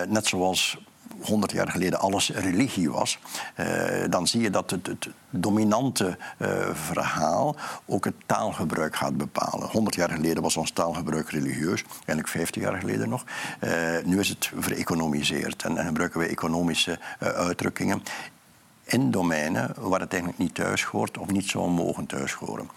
net 0.09 0.27
zoals 0.27 0.79
100 1.21 1.53
jaar 1.53 1.69
geleden 1.71 1.99
alles 1.99 2.31
religie 2.31 2.91
was, 2.91 3.19
uh, 3.61 3.67
dan 4.11 4.27
zie 4.27 4.41
je 4.41 4.51
dat 4.51 4.71
het, 4.71 4.87
het 4.87 5.09
dominante 5.31 6.17
uh, 6.39 6.49
verhaal 6.73 7.57
ook 7.87 8.05
het 8.05 8.15
taalgebruik 8.27 8.97
gaat 8.97 9.17
bepalen. 9.17 9.69
100 9.69 9.95
jaar 9.95 10.11
geleden 10.11 10.43
was 10.43 10.57
ons 10.57 10.71
taalgebruik 10.71 11.31
religieus, 11.31 11.85
eigenlijk 11.97 12.29
50 12.29 12.63
jaar 12.63 12.79
geleden 12.79 13.09
nog. 13.09 13.25
Uh, 13.61 13.71
nu 14.05 14.19
is 14.19 14.29
het 14.29 14.51
vereconomiseerd 14.59 15.63
en, 15.63 15.77
en 15.77 15.87
gebruiken 15.87 16.21
we 16.21 16.27
economische 16.27 16.99
uitdrukkingen 17.19 18.03
in 18.85 19.11
domeinen 19.11 19.75
waar 19.79 20.01
het 20.01 20.13
eigenlijk 20.13 20.43
niet 20.43 20.55
thuis 20.55 20.83
hoort 20.83 21.19
of 21.19 21.31
niet 21.31 21.49
zou 21.49 21.71
mogen 21.71 22.07
thuis 22.07 22.33
horen. 22.33 22.69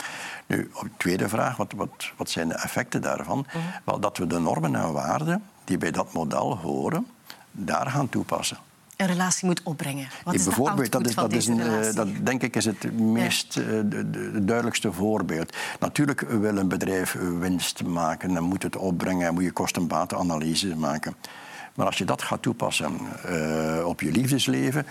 Nu, 0.46 0.70
op 0.74 0.82
de 0.82 0.90
tweede 0.98 1.30
vraag, 1.30 1.58
wat, 1.58 1.74
wat, 1.76 2.12
wat 2.18 2.30
zijn 2.30 2.48
de 2.48 2.54
effecten 2.54 3.02
daarvan? 3.02 3.38
Mm 3.38 3.46
-hmm. 3.48 3.62
Wel, 3.84 4.00
dat 4.00 4.18
we 4.18 4.28
de 4.28 4.40
normen 4.40 4.76
en 4.76 4.92
waarden 4.92 5.44
die 5.64 5.78
bij 5.78 5.92
dat 5.92 6.14
model 6.14 6.58
horen, 6.58 7.08
daar 7.56 7.90
gaan 7.90 8.10
toepassen. 8.10 8.58
een 8.96 9.08
relatie 9.08 9.46
moet 9.46 9.64
opbrengen? 9.64 10.08
Wat 10.24 10.34
is 10.34 10.44
bijvoorbeeld, 10.44 10.92
dat, 10.92 11.08
is, 11.08 11.16
dat, 11.16 11.34
is 11.34 11.48
een, 11.48 11.96
dat 11.96 12.08
denk 12.24 12.42
ik 12.44 12.56
is 12.56 12.66
het 12.66 13.00
meest 13.00 13.54
ja. 13.54 13.62
de, 13.62 14.10
de, 14.10 14.46
duidelijkste 14.46 14.92
voorbeeld. 14.92 15.56
Natuurlijk 15.80 16.22
wil 16.22 16.58
een 16.58 16.68
bedrijf 16.68 17.18
winst 17.40 17.84
maken, 17.84 18.34
dan 18.34 18.44
moet 18.44 18.64
het 18.64 18.76
opbrengen, 18.76 19.34
moet 19.34 19.44
je 19.44 19.52
kostenbatenanalyse 19.52 20.76
maken. 20.76 21.16
Maar 21.76 21.86
als 21.86 21.98
je 21.98 22.06
dat 22.06 22.22
gaat 22.22 22.42
toepassen 22.42 22.98
uh, 23.30 23.86
op 23.86 24.02
je 24.02 24.12
liefdesleven, 24.12 24.86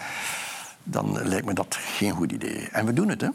dan 0.83 1.29
lijkt 1.29 1.47
me 1.47 1.53
dat 1.53 1.77
geen 1.81 2.13
goed 2.13 2.33
idee. 2.33 2.69
En 2.73 2.87
we 2.87 2.93
doen 2.93 3.09
het, 3.09 3.21
hè? 3.21 3.29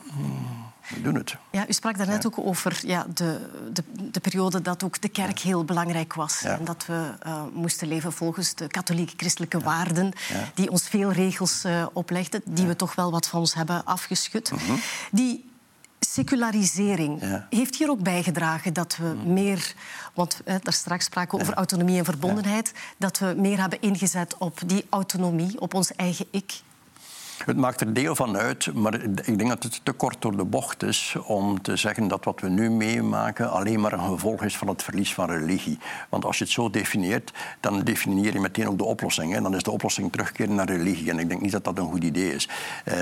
Doen 0.95 1.15
het. 1.15 1.35
Ja, 1.51 1.67
u 1.67 1.73
sprak 1.73 1.97
daarnet 1.97 2.23
ja. 2.23 2.29
ook 2.29 2.45
over 2.47 2.79
ja, 2.85 3.05
de, 3.13 3.49
de, 3.73 3.83
de, 4.11 4.19
periode 4.19 4.61
dat 4.61 4.83
ook 4.83 5.01
de 5.01 5.09
kerk 5.09 5.39
heel 5.39 5.63
belangrijk 5.63 6.13
was. 6.13 6.43
En 6.43 6.65
dat 6.65 6.85
we 6.85 7.11
uh, 7.25 7.41
moesten 7.53 7.87
leven 7.87 8.13
volgens 8.13 8.55
de 8.55 8.67
katholieke 8.67 9.13
christelijke 9.17 9.59
waarden, 9.59 10.11
die 10.53 10.69
ons 10.71 10.87
veel 10.87 11.11
regels 11.11 11.65
uh, 11.65 11.85
oplegden, 11.93 12.41
die 12.45 12.67
we 12.67 12.75
toch 12.75 12.95
wel 12.95 13.11
wat 13.11 13.27
van 13.27 13.39
ons 13.39 13.53
hebben 13.53 13.85
afgeschud. 13.85 14.51
Mm 14.51 14.57
-hmm. 14.57 14.79
Die 15.11 15.49
secularisering 15.99 17.21
heeft 17.49 17.75
hier 17.75 17.89
ook 17.89 18.03
bijgedragen 18.03 18.73
dat 18.73 18.97
we 18.97 19.13
mm. 19.23 19.33
meer, 19.33 19.73
want 20.13 20.41
eh, 20.45 20.55
daar 20.61 20.73
straks 20.73 21.05
spraken 21.05 21.37
we 21.37 21.43
over 21.43 21.55
autonomie 21.55 21.97
en 21.97 22.05
verbondenheid, 22.05 22.73
dat 22.97 23.19
we 23.19 23.33
meer 23.37 23.59
hebben 23.59 23.81
ingezet 23.81 24.37
op 24.37 24.59
die 24.65 24.85
autonomie, 24.89 25.61
op 25.61 25.73
ons 25.73 25.95
eigen 25.95 26.25
ik. 26.31 26.61
Het 27.45 27.57
maakt 27.57 27.81
er 27.81 27.93
deel 27.93 28.15
van 28.15 28.37
uit, 28.37 28.73
maar 28.73 28.93
ik 29.03 29.37
denk 29.37 29.47
dat 29.47 29.63
het 29.63 29.81
te 29.83 29.91
kort 29.91 30.21
door 30.21 30.37
de 30.37 30.43
bocht 30.43 30.83
is 30.83 31.15
om 31.25 31.61
te 31.61 31.75
zeggen 31.75 32.07
dat 32.07 32.25
wat 32.25 32.39
we 32.41 32.49
nu 32.49 32.69
meemaken 32.69 33.51
alleen 33.51 33.79
maar 33.79 33.93
een 33.93 34.09
gevolg 34.09 34.43
is 34.43 34.57
van 34.57 34.67
het 34.67 34.83
verlies 34.83 35.13
van 35.13 35.29
religie. 35.29 35.79
Want 36.09 36.25
als 36.25 36.37
je 36.37 36.43
het 36.43 36.53
zo 36.53 36.69
definieert, 36.69 37.31
dan 37.59 37.79
definieer 37.83 38.33
je 38.33 38.39
meteen 38.39 38.67
ook 38.67 38.77
de 38.77 38.83
oplossing. 38.83 39.33
Hè. 39.33 39.41
Dan 39.41 39.55
is 39.55 39.63
de 39.63 39.71
oplossing 39.71 40.11
terugkeren 40.11 40.55
naar 40.55 40.67
religie. 40.69 41.09
En 41.09 41.19
ik 41.19 41.29
denk 41.29 41.41
niet 41.41 41.51
dat 41.51 41.63
dat 41.63 41.77
een 41.77 41.91
goed 41.91 42.03
idee 42.03 42.33
is. 42.33 42.49
Uh, 42.85 42.95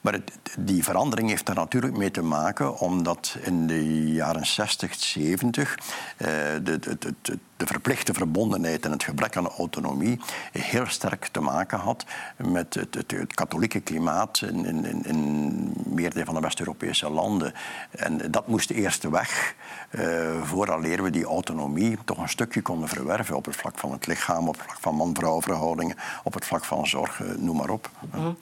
maar 0.00 0.12
het, 0.12 0.32
die 0.58 0.84
verandering 0.84 1.28
heeft 1.28 1.48
er 1.48 1.54
natuurlijk 1.54 1.96
mee 1.96 2.10
te 2.10 2.22
maken, 2.22 2.78
omdat 2.78 3.36
in 3.42 3.66
de 3.66 4.12
jaren 4.12 4.46
60, 4.46 4.94
70 4.94 5.74
uh, 6.18 6.28
de, 6.62 6.78
de, 6.78 7.14
de, 7.22 7.38
de 7.56 7.66
verplichte 7.66 8.14
verbondenheid 8.14 8.84
en 8.84 8.90
het 8.90 9.02
gebrek 9.02 9.36
aan 9.36 9.48
autonomie 9.48 10.20
heel 10.52 10.86
sterk 10.86 11.26
te 11.26 11.40
maken 11.40 11.78
had 11.78 12.04
met 12.36 12.74
het, 12.74 12.94
het, 12.94 13.10
het 13.10 13.34
katholieke 13.34 13.80
klimaat 13.80 14.40
in, 14.40 14.64
in, 14.64 15.04
in 15.04 15.72
meerdere 15.86 16.24
van 16.24 16.34
de 16.34 16.40
West-Europese 16.40 17.10
landen. 17.10 17.54
En 17.90 18.30
dat 18.30 18.48
moest 18.48 18.70
eerst 18.70 19.02
weg, 19.02 19.54
uh, 19.90 20.42
vooraleer 20.42 21.02
we 21.02 21.10
die 21.10 21.24
autonomie 21.24 21.98
toch 22.04 22.18
een 22.18 22.28
stukje 22.28 22.62
konden 22.62 22.88
verwerven 22.88 23.36
op 23.36 23.44
het 23.44 23.56
vlak 23.56 23.78
van 23.78 23.92
het 23.92 24.06
lichaam, 24.06 24.48
op 24.48 24.54
het 24.54 24.64
vlak 24.64 24.78
van 24.80 24.94
man-vrouw 24.94 25.42
verhoudingen, 25.42 25.96
op 26.24 26.34
het 26.34 26.44
vlak 26.44 26.64
van 26.64 26.86
zorg, 26.86 27.20
uh, 27.20 27.36
noem 27.36 27.56
maar 27.56 27.70
op. 27.70 27.90
Mm 28.14 28.36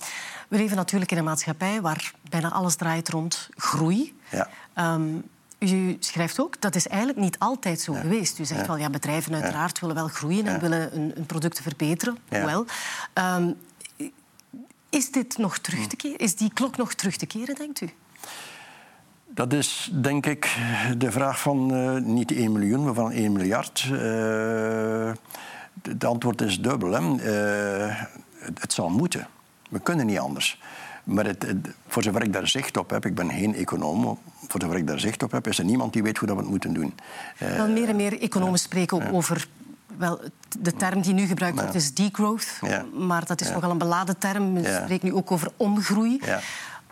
We 0.48 0.57
leven 0.59 0.77
natuurlijk 0.77 1.11
in 1.11 1.18
een 1.18 1.25
maatschappij 1.25 1.81
waar 1.81 2.12
bijna 2.31 2.51
alles 2.51 2.77
draait 2.77 3.09
rond 3.09 3.48
groei. 3.57 4.14
Ja. 4.31 4.48
Um, 4.94 5.25
u 5.70 5.96
schrijft 6.01 6.40
ook, 6.40 6.61
dat 6.61 6.75
is 6.75 6.88
eigenlijk 6.88 7.18
niet 7.18 7.38
altijd 7.38 7.81
zo 7.81 7.92
geweest. 7.92 8.38
U 8.38 8.44
zegt 8.44 8.61
ja. 8.61 8.66
wel, 8.66 8.77
ja, 8.77 8.90
bedrijven 8.90 9.35
uiteraard 9.35 9.81
willen 9.81 9.96
wel 9.96 10.09
groeien 10.09 10.46
en 10.46 10.61
willen 10.61 10.90
hun, 10.92 11.12
hun, 11.14 11.27
producten 11.27 11.62
verbeteren. 11.62 12.18
Wel. 12.29 12.66
Um, 13.14 13.57
is 14.90 15.11
dit 15.11 15.38
nog 15.38 15.59
terug 15.59 15.87
te 15.87 15.96
keren? 15.96 16.18
Is 16.18 16.37
die 16.37 16.53
klok 16.53 16.77
nog 16.77 16.94
terug 16.94 17.16
te 17.16 17.27
keren, 17.27 17.55
denkt 17.55 17.81
u? 17.81 17.90
Dat 19.27 19.53
is 19.53 19.90
denk 19.92 20.27
ik 20.27 20.57
de 20.98 21.12
vraag 21.12 21.40
van 21.40 21.75
uh, 21.75 22.01
niet 22.01 22.33
1 22.33 22.53
miljoen, 22.53 22.85
maar 22.85 22.94
van 22.94 23.12
1 23.12 23.33
miljard. 23.33 23.88
Uh, 23.92 25.12
het 25.83 26.05
antwoord 26.05 26.40
is 26.40 26.61
dubbel. 26.61 26.90
Hè. 26.90 27.01
Uh, 27.01 28.01
het, 28.38 28.61
het 28.61 28.72
zal 28.72 28.88
moeten. 28.88 29.27
We 29.70 29.81
kunnen 29.81 30.07
niet 30.07 30.18
anders. 30.18 30.61
Maar 31.05 31.25
het, 31.25 31.42
het, 31.42 31.75
voor 31.87 32.03
zover 32.03 32.22
ik 32.22 32.33
daar 32.33 32.48
zicht 32.48 32.77
op 32.77 32.90
heb, 32.90 33.07
ik 33.07 33.14
ben 33.14 33.31
geen 33.31 33.55
econoom, 33.55 34.18
voor 34.52 34.60
zover 34.60 34.76
ik 34.76 34.86
daar 34.86 35.00
zicht 35.00 35.22
op 35.22 35.32
heb, 35.32 35.46
is 35.46 35.58
er 35.58 35.64
niemand 35.64 35.92
die 35.92 36.02
weet 36.02 36.18
hoe 36.18 36.26
dat 36.28 36.36
we 36.36 36.42
het 36.42 36.50
moeten 36.50 36.72
doen. 36.72 36.94
Wel 37.38 37.68
meer 37.68 37.88
en 37.88 37.96
meer 37.96 38.20
economen 38.20 38.58
spreken 38.58 38.96
ook 38.96 39.12
over 39.12 39.46
wel, 39.96 40.20
de 40.58 40.72
term 40.72 41.00
die 41.00 41.14
nu 41.14 41.26
gebruikt 41.26 41.60
wordt 41.60 41.74
is 41.74 41.94
degrowth. 41.94 42.58
Ja. 42.60 42.84
Maar 42.92 43.26
dat 43.26 43.40
is 43.40 43.50
nogal 43.50 43.70
een 43.70 43.78
beladen 43.78 44.18
term. 44.18 44.52
Men 44.52 44.82
spreekt 44.82 45.02
nu 45.02 45.12
ook 45.12 45.30
over 45.30 45.48
omgroei. 45.56 46.20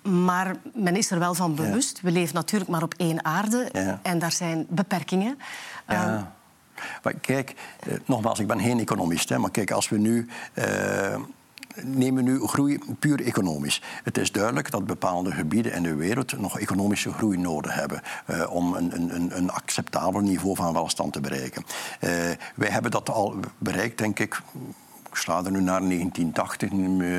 Maar 0.02 0.56
men 0.74 0.96
is 0.96 1.10
er 1.10 1.18
wel 1.18 1.34
van 1.34 1.54
bewust. 1.54 2.00
We 2.00 2.10
leven 2.10 2.34
natuurlijk 2.34 2.70
maar 2.70 2.82
op 2.82 2.94
één 2.96 3.24
aarde. 3.24 3.70
En 4.02 4.18
daar 4.18 4.32
zijn 4.32 4.66
beperkingen. 4.68 5.38
Ja. 5.88 6.14
Um, 6.14 6.26
maar 7.02 7.14
kijk, 7.14 7.54
eh, 7.80 7.94
nogmaals, 8.04 8.38
ik 8.38 8.46
ben 8.46 8.60
geen 8.60 8.80
economist. 8.80 9.28
Hè, 9.28 9.38
maar 9.38 9.50
kijk, 9.50 9.70
als 9.70 9.88
we 9.88 9.98
nu... 9.98 10.28
Uh, 10.54 10.64
nemen 11.84 12.24
nu 12.24 12.40
groei 12.46 12.78
puur 12.98 13.24
economisch. 13.24 13.82
Het 14.04 14.18
is 14.18 14.32
duidelijk 14.32 14.70
dat 14.70 14.86
bepaalde 14.86 15.32
gebieden 15.32 15.72
in 15.72 15.82
de 15.82 15.94
wereld 15.94 16.40
nog 16.40 16.58
economische 16.58 17.12
groei 17.12 17.38
nodig 17.38 17.74
hebben 17.74 18.00
uh, 18.26 18.50
om 18.50 18.74
een, 18.74 19.14
een, 19.14 19.36
een, 19.36 19.50
acceptabel 19.50 20.20
niveau 20.20 20.56
van 20.56 20.72
welstand 20.72 21.12
te 21.12 21.20
bereiken. 21.20 21.64
Uh, 22.00 22.10
wij 22.54 22.68
hebben 22.68 22.90
dat 22.90 23.10
al 23.10 23.34
bereikt, 23.58 23.98
denk 23.98 24.18
ik, 24.18 24.42
ik 25.10 25.16
sla 25.16 25.44
er 25.44 25.50
nu 25.50 25.60
naar 25.60 25.80
1980, 25.80 26.72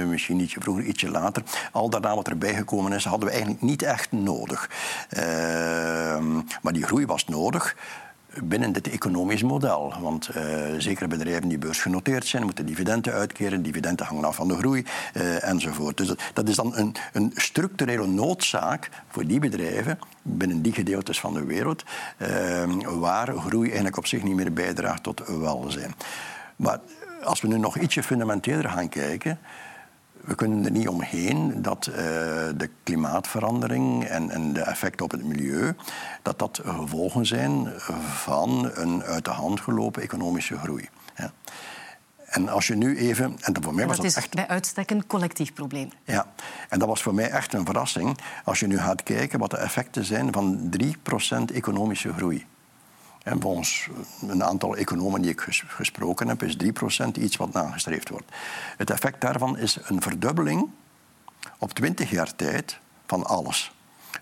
misschien 0.07 0.39
ietsje 0.39 0.61
vroeger, 0.61 0.83
ietsje 0.83 1.09
later. 1.09 1.43
Al 1.71 1.89
daarna 1.89 2.15
wat 2.15 2.27
erbij 2.27 2.55
gekomen 2.55 2.93
is, 2.93 3.05
hadden 3.05 3.27
we 3.27 3.33
eigenlijk 3.33 3.63
niet 3.63 3.81
echt 3.81 4.11
nodig. 4.11 4.69
Maar 6.61 6.73
die 6.73 6.83
groei 6.83 7.05
was 7.05 7.27
nodig 7.27 7.75
binnen 8.43 8.73
dit 8.73 8.89
economisch 8.89 9.43
model. 9.43 9.93
Want 10.01 10.29
uh, 10.35 10.43
zekere 10.77 11.07
bedrijven 11.07 11.47
die 11.47 11.57
beursgenoteerd 11.57 12.25
zijn, 12.25 12.43
moeten 12.43 12.65
dividenden 12.65 13.13
uitkeren. 13.13 13.63
Dividenden 13.63 14.05
hangen 14.05 14.23
af 14.23 14.35
van 14.35 14.47
de 14.47 14.57
groei 14.57 14.85
uh, 15.13 15.43
enzovoort. 15.43 15.97
Dus 15.97 16.13
dat, 16.33 16.49
is 16.49 16.55
dan 16.55 16.75
een, 16.75 16.95
een, 17.13 17.31
structurele 17.35 18.07
noodzaak 18.07 18.89
voor 19.07 19.25
die 19.25 19.39
bedrijven 19.39 19.99
binnen 20.21 20.61
die 20.61 20.73
gedeeltes 20.73 21.19
van 21.19 21.33
de 21.33 21.45
wereld, 21.45 21.83
uh, 22.17 22.27
waar 22.85 23.37
groei 23.37 23.65
eigenlijk 23.65 23.97
op 23.97 24.05
zich 24.05 24.23
niet 24.23 24.35
meer 24.35 24.53
bijdraagt 24.53 25.03
tot 25.03 25.23
welzijn. 25.27 25.93
Maar 26.55 26.79
als 27.23 27.41
we 27.41 27.47
nu 27.47 27.57
nog 27.57 27.77
ietsje 27.77 28.03
fundamenteler 28.03 28.69
gaan 28.69 28.89
kijken, 28.89 29.39
we 30.23 30.35
kunnen 30.35 30.65
er 30.65 30.71
niet 30.71 30.87
omheen 30.87 31.61
dat 31.61 31.87
uh, 31.89 31.95
de 32.55 32.69
klimaatverandering 32.83 34.05
en, 34.05 34.29
en, 34.29 34.53
de 34.53 34.61
effecten 34.61 35.05
op 35.05 35.11
het 35.11 35.23
milieu, 35.23 35.75
dat 36.21 36.39
dat 36.39 36.61
gevolgen 36.65 37.25
zijn 37.25 37.73
van 38.13 38.71
een 38.73 39.03
uit 39.03 39.25
de 39.25 39.31
hand 39.31 39.59
gelopen 39.59 40.01
economische 40.01 40.57
groei. 40.57 40.89
Ja. 41.15 41.31
En 42.31 42.49
als 42.49 42.67
je 42.67 42.75
nu 42.75 42.97
even. 42.97 43.37
En 43.41 43.63
voor 43.63 43.73
mij 43.73 43.87
was 43.87 43.95
dat, 43.95 44.05
dat 44.05 44.15
is 44.15 44.17
echt... 44.17 44.35
bij 44.35 44.47
uitstek 44.47 44.91
een 44.91 45.07
collectief 45.07 45.53
probleem. 45.53 45.89
Ja, 46.03 46.25
en 46.69 46.79
dat 46.79 46.87
was 46.87 47.01
voor 47.01 47.13
mij 47.13 47.29
echt 47.29 47.53
een 47.53 47.65
verrassing. 47.65 48.17
Als 48.43 48.59
je 48.59 48.67
nu 48.67 48.77
gaat 48.77 49.03
kijken 49.03 49.39
wat 49.39 49.49
de 49.49 49.57
effecten 49.57 50.05
zijn 50.05 50.33
van 50.33 50.71
3% 51.51 51.53
economische 51.53 52.13
groei. 52.13 52.45
En 53.23 53.41
volgens 53.41 53.87
een 54.27 54.43
aantal 54.43 54.75
economen 54.75 55.21
die 55.21 55.31
ik 55.31 55.41
gesproken 55.67 56.27
heb, 56.27 56.43
is 56.43 56.57
3% 56.63 57.07
iets 57.19 57.35
wat 57.35 57.53
nagestreefd 57.53 58.09
wordt. 58.09 58.31
Het 58.77 58.89
effect 58.89 59.21
daarvan 59.21 59.57
is 59.57 59.77
een 59.83 60.01
verdubbeling 60.01 60.69
op 61.57 61.73
20 61.73 62.09
jaar 62.09 62.35
tijd 62.35 62.79
van 63.05 63.25
alles. 63.25 63.71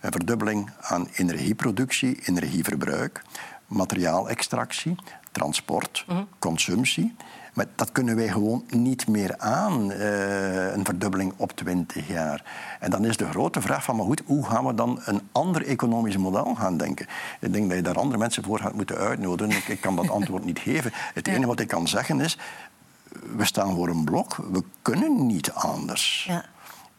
Een 0.02 0.12
verdubbeling 0.12 0.72
aan 0.82 1.08
energieproductie, 1.14 2.20
energieverbruik, 2.26 3.22
materiaalextractie, 3.68 4.96
transport, 5.32 6.04
mhm. 6.08 6.24
consumptie. 6.40 7.16
Maar 7.60 7.67
dat 7.76 7.91
kunnen 7.91 8.15
wij 8.15 8.28
gewoon 8.28 8.63
niet 8.69 9.08
meer 9.08 9.38
aan, 9.38 9.91
uh, 9.91 10.74
een 10.74 10.86
verdubbeling 10.86 11.34
op 11.38 11.52
20 11.52 12.08
jaar. 12.08 12.43
En 12.80 12.91
dan 12.91 13.06
is 13.06 13.17
de 13.17 13.30
grote 13.30 13.62
vraag 13.62 13.84
van, 13.84 13.95
maar 13.95 14.06
goed, 14.06 14.22
hoe 14.26 14.45
gaan 14.45 14.65
we 14.65 14.74
dan 14.74 15.00
een 15.06 15.22
ander 15.32 15.65
economisch 15.65 16.17
model 16.17 16.56
gaan 16.56 16.78
denken? 16.78 17.08
Ik 17.39 17.54
denk 17.54 17.67
dat 17.67 17.78
je 17.78 17.84
daar 17.84 17.98
andere 17.98 18.17
mensen 18.17 18.43
voor 18.43 18.60
gaat 18.60 18.74
moeten 18.74 18.98
uitnodigen. 18.98 19.58
Ik, 19.58 19.67
ik 19.67 19.82
kan 19.82 19.95
dat 19.95 20.10
antwoord 20.10 20.45
niet 20.45 20.60
geven. 20.60 20.91
Het 21.13 21.28
enige 21.28 21.48
wat 21.48 21.60
ik 21.60 21.67
kan 21.67 21.88
zeggen 21.88 22.22
is, 22.22 22.38
we 23.36 23.45
staan 23.45 23.76
voor 23.76 23.88
een 23.88 24.04
blok, 24.04 24.36
we 24.52 24.63
kunnen 24.82 25.26
niet 25.26 25.52
anders. 25.52 26.26
Ja. 26.28 26.45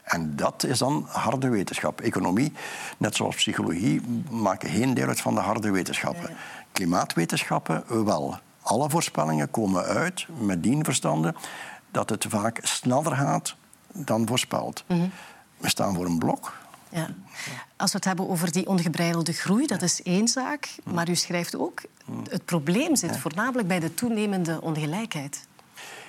En 0.02 0.36
dat 0.36 0.64
is 0.64 0.78
dan 0.78 1.06
harde 1.08 1.48
wetenschap. 1.48 2.00
Economie, 2.00 2.52
net 2.96 3.16
zoals 3.16 3.36
psychologie, 3.36 4.00
maken 4.30 4.70
geen 4.70 4.94
deel 4.94 5.08
uit 5.08 5.20
van 5.20 5.34
de 5.34 5.40
harde 5.40 5.70
wetenschappen. 5.70 6.36
Klimaatwetenschappen 6.72 8.04
wel 8.04 8.38
alle 8.62 8.90
voorspellingen 8.90 9.50
komen 9.50 9.84
uit 9.84 10.26
met 10.38 10.62
die 10.62 10.78
verstande 10.82 11.34
dat 11.90 12.10
het 12.10 12.26
vaak 12.28 12.58
sneller 12.62 13.16
gaat 13.16 13.54
dan 13.92 14.26
voorspeld. 14.26 14.84
Mhm. 14.86 15.06
We 15.56 15.68
staan 15.68 15.94
voor 15.94 16.06
een 16.06 16.18
blok. 16.18 16.58
Ja. 16.88 17.08
Als 17.76 17.90
we 17.90 17.96
het 17.96 18.06
hebben 18.06 18.28
over 18.28 18.52
die 18.52 18.66
ongebreidelde 18.66 19.32
groei, 19.32 19.66
dat 19.66 19.82
is 19.82 20.02
één 20.02 20.28
zaak. 20.28 20.68
Mhm. 20.84 20.94
Maar 20.94 21.08
u 21.08 21.14
schrijft 21.14 21.56
ook, 21.56 21.82
het 22.28 22.44
probleem 22.44 22.96
zit 22.96 23.16
voornamelijk 23.16 23.68
bij 23.68 23.80
de 23.80 23.94
toenemende 23.94 24.60
ongelijkheid. 24.60 25.48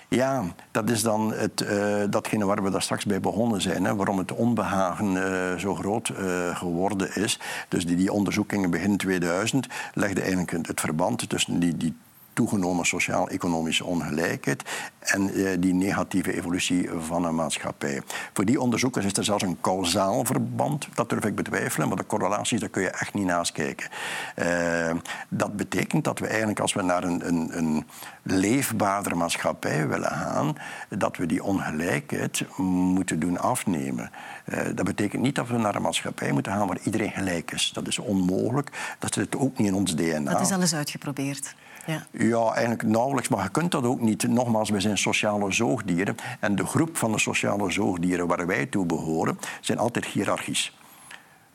Ja, 0.08 0.44
dat 0.72 0.90
is 0.90 1.02
dan 1.02 1.34
het, 1.34 1.62
uh, 1.62 2.04
datgene 2.10 2.46
waar 2.46 2.64
we 2.64 2.70
daar 2.70 2.82
straks 2.82 3.06
bij 3.06 3.20
begonnen 3.20 3.62
zijn. 3.62 3.86
Hè, 3.86 3.96
waarom 3.96 4.18
het 4.18 4.32
onbehagen 4.32 5.14
uh, 5.14 5.58
zo 5.58 5.76
groot 5.76 6.10
uh, 6.10 6.56
geworden 6.56 7.16
is. 7.16 7.40
Dus 7.68 7.86
die, 7.86 7.96
die 7.96 8.12
onderzoekingen 8.12 8.70
begin 8.70 8.98
2000 8.98 9.68
legden 9.94 10.24
eigenlijk 10.24 10.68
het 10.68 10.80
verband 10.80 11.30
tussen 11.30 11.60
die, 11.60 11.78
die 11.78 11.96
toegenomen 12.34 12.86
sociaal-economische 12.86 13.86
ongelijkheid 13.86 14.64
en 15.00 15.34
eh, 15.34 15.58
die 15.60 15.74
negatieve 15.74 16.34
evolutie 16.34 16.90
van 17.00 17.26
een 17.26 17.36
maatschappij. 17.36 18.02
Voor 18.34 18.46
die 18.46 18.62
onderzoekers 18.62 19.06
is 19.06 19.14
er 19.14 19.24
zelfs 19.24 19.44
een 19.44 19.62
kausaal 19.62 20.26
verband. 20.26 20.88
Dat 20.94 21.10
durf 21.10 21.26
ik 21.26 21.36
betwijfelen, 21.36 21.88
maar 21.88 21.98
de 21.98 22.06
correlaties 22.06 22.60
daar 22.60 22.70
kun 22.70 22.82
je 22.82 22.90
echt 22.90 23.14
niet 23.14 23.26
naast 23.26 23.52
kijken. 23.52 23.90
Uh, 24.36 24.96
dat 25.30 25.56
betekent 25.56 26.04
dat 26.04 26.20
we 26.20 26.28
eigenlijk, 26.28 26.60
als 26.60 26.74
we 26.74 26.82
naar 26.82 27.04
een, 27.04 27.28
een, 27.28 27.58
een 27.58 27.86
leefbaardere 28.24 29.16
maatschappij 29.16 29.88
willen 29.88 30.12
gaan, 30.12 30.56
dat 30.90 31.18
we 31.18 31.26
die 31.26 31.44
ongelijkheid 31.44 32.46
moeten 32.58 33.20
doen 33.20 33.40
afnemen. 33.40 34.12
Uh, 34.46 34.60
dat 34.76 34.86
betekent 34.86 35.22
niet 35.22 35.36
dat 35.36 35.48
we 35.48 35.58
naar 35.58 35.76
een 35.76 35.82
maatschappij 35.82 36.32
moeten 36.32 36.52
gaan 36.52 36.68
waar 36.68 36.80
iedereen 36.84 37.12
gelijk 37.12 37.52
is. 37.52 37.72
Dat 37.74 37.88
is 37.88 38.00
onmogelijk. 38.00 38.96
Dat 39.00 39.14
zit 39.14 39.36
ook 39.36 39.58
niet 39.58 39.68
in 39.68 39.74
ons 39.74 39.96
DNA. 39.96 40.32
Dat 40.32 40.42
is 40.42 40.52
alles 40.52 40.76
uitgeprobeerd. 40.76 41.56
Ja. 41.86 42.06
ja, 42.12 42.52
eigenlijk 42.52 42.84
nauwelijks, 42.84 43.30
maar 43.30 43.44
je 43.44 43.50
kunt 43.50 43.72
dat 43.72 43.84
ook 43.84 44.00
niet. 44.00 44.28
Nogmaals, 44.28 44.70
wij 44.70 44.80
zijn 44.80 44.98
sociale 44.98 45.52
zoogdieren. 45.52 46.16
En 46.40 46.56
de 46.56 46.66
groep 46.66 46.98
van 46.98 47.12
de 47.12 47.20
sociale 47.20 47.72
zoogdieren 47.72 48.28
waar 48.28 48.48
wij 48.48 48.66
toe 48.66 48.86
behoren, 48.86 49.40
zijn 49.62 49.78
altijd 49.78 50.06
hiërarchisch. 50.06 50.74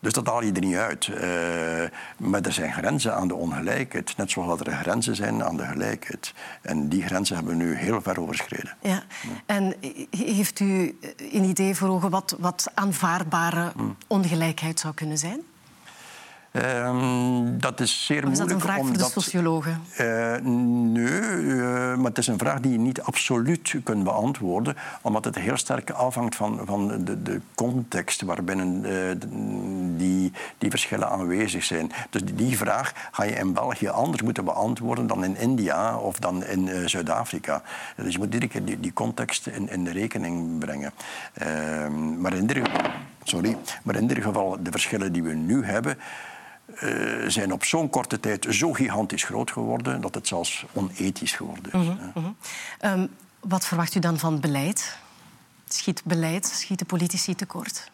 Dus 0.00 0.12
dat 0.12 0.26
haal 0.26 0.42
je 0.42 0.52
er 0.52 0.60
niet 0.60 0.76
uit. 0.76 1.06
Uh, 1.06 1.18
maar 2.18 2.40
er 2.42 2.52
zijn 2.52 2.72
grenzen 2.72 3.14
aan 3.14 3.28
de 3.28 3.34
ongelijkheid. 3.34 4.16
Net 4.16 4.30
zoals 4.30 4.60
er 4.60 4.72
grenzen 4.72 5.16
zijn 5.16 5.44
aan 5.44 5.56
de 5.56 5.66
gelijkheid. 5.66 6.34
En 6.62 6.88
die 6.88 7.02
grenzen 7.02 7.36
hebben 7.36 7.58
we 7.58 7.64
nu 7.64 7.74
heel 7.74 8.02
ver 8.02 8.20
overschreden. 8.20 8.76
Ja. 8.80 9.02
En 9.46 9.74
heeft 10.10 10.60
u 10.60 10.98
een 11.32 11.44
idee 11.44 11.74
voor 11.74 11.88
ogen 11.88 12.10
wat, 12.10 12.36
wat 12.38 12.70
aanvaardbare 12.74 13.72
hmm. 13.76 13.96
ongelijkheid 14.06 14.80
zou 14.80 14.94
kunnen 14.94 15.18
zijn? 15.18 15.40
Um, 16.56 17.60
dat 17.60 17.80
is 17.80 18.06
zeer 18.06 18.26
moeilijk. 18.26 18.42
Is 18.42 18.48
dat 18.48 18.56
een 18.56 18.68
vraag 18.68 18.78
omdat, 18.78 18.96
voor 18.96 19.06
de 19.06 19.20
sociologen? 19.20 19.82
Uh, 20.00 20.34
nee, 20.42 21.20
uh, 21.42 21.94
maar 21.94 22.04
het 22.04 22.18
is 22.18 22.26
een 22.26 22.38
vraag 22.38 22.60
die 22.60 22.72
je 22.72 22.78
niet 22.78 23.00
absoluut 23.00 23.74
kunt 23.84 24.04
beantwoorden, 24.04 24.76
omdat 25.02 25.24
het 25.24 25.34
heel 25.38 25.56
sterk 25.56 25.90
afhangt 25.90 26.36
van, 26.36 26.60
van 26.64 27.04
de, 27.04 27.22
de 27.22 27.40
context 27.54 28.22
waarbinnen 28.22 28.84
uh, 28.84 28.92
die, 29.96 30.32
die 30.58 30.70
verschillen 30.70 31.10
aanwezig 31.10 31.64
zijn. 31.64 31.92
Dus 32.10 32.22
die 32.34 32.56
vraag 32.56 32.92
ga 33.10 33.24
je 33.24 33.34
in 33.34 33.52
België 33.52 33.88
anders 33.88 34.22
moeten 34.22 34.44
beantwoorden 34.44 35.06
dan 35.06 35.24
in 35.24 35.36
India 35.36 35.96
of 35.98 36.18
dan 36.18 36.44
in 36.44 36.88
Zuid-Afrika. 36.88 37.62
Dus 37.96 38.12
je 38.12 38.18
moet 38.18 38.34
iedere 38.34 38.52
keer 38.52 38.64
die, 38.64 38.80
die 38.80 38.92
context 38.92 39.46
in, 39.46 39.70
in 39.70 39.84
de 39.84 39.90
rekening 39.92 40.58
brengen. 40.58 40.92
Ehm, 41.32 42.20
maar, 42.20 42.32
in 42.34 42.40
ieder, 42.40 42.70
sorry, 43.22 43.56
maar 43.82 43.94
in 43.94 44.02
ieder 44.02 44.22
geval, 44.22 44.56
de 44.62 44.70
verschillen 44.70 45.12
die 45.12 45.22
we 45.22 45.32
nu 45.32 45.64
hebben. 45.64 45.98
Uh, 46.82 47.28
zijn 47.28 47.52
op 47.52 47.64
zo'n 47.64 47.90
korte 47.90 48.20
tijd 48.20 48.46
zo 48.50 48.72
gigantisch 48.72 49.24
groot 49.24 49.50
geworden 49.50 50.00
dat 50.00 50.14
het 50.14 50.26
zelfs 50.26 50.64
onethisch 50.72 51.32
geworden 51.32 51.72
is. 51.72 51.72
Mm 51.72 51.98
-hmm. 52.14 52.36
um, 52.80 53.08
wat 53.40 53.66
verwacht 53.66 53.94
u 53.94 53.98
dan 54.00 54.18
van 54.18 54.40
beleid? 54.40 54.98
Schiet 55.68 56.04
beleid, 56.04 56.46
schieten 56.46 56.86
politici 56.86 57.34
tekort? 57.34 57.90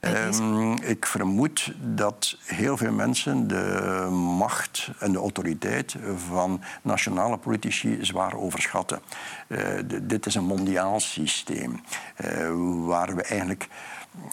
Um, 0.00 0.82
ik 0.82 1.06
vermoed 1.06 1.72
dat 1.80 2.36
heel 2.44 2.76
veel 2.76 2.92
mensen 2.92 3.46
de 3.48 4.06
macht 4.10 4.90
en 4.98 5.12
de 5.12 5.18
autoriteit 5.18 5.96
van 6.28 6.60
nationale 6.82 7.36
politici 7.36 7.98
zwaar 8.00 8.34
overschatten. 8.34 9.00
Uh, 9.48 9.58
dit 10.02 10.26
is 10.26 10.34
een 10.34 10.44
mondiaal 10.44 11.00
systeem 11.00 11.80
uh, 12.24 12.86
waar 12.86 13.14
we 13.14 13.22
eigenlijk 13.22 13.68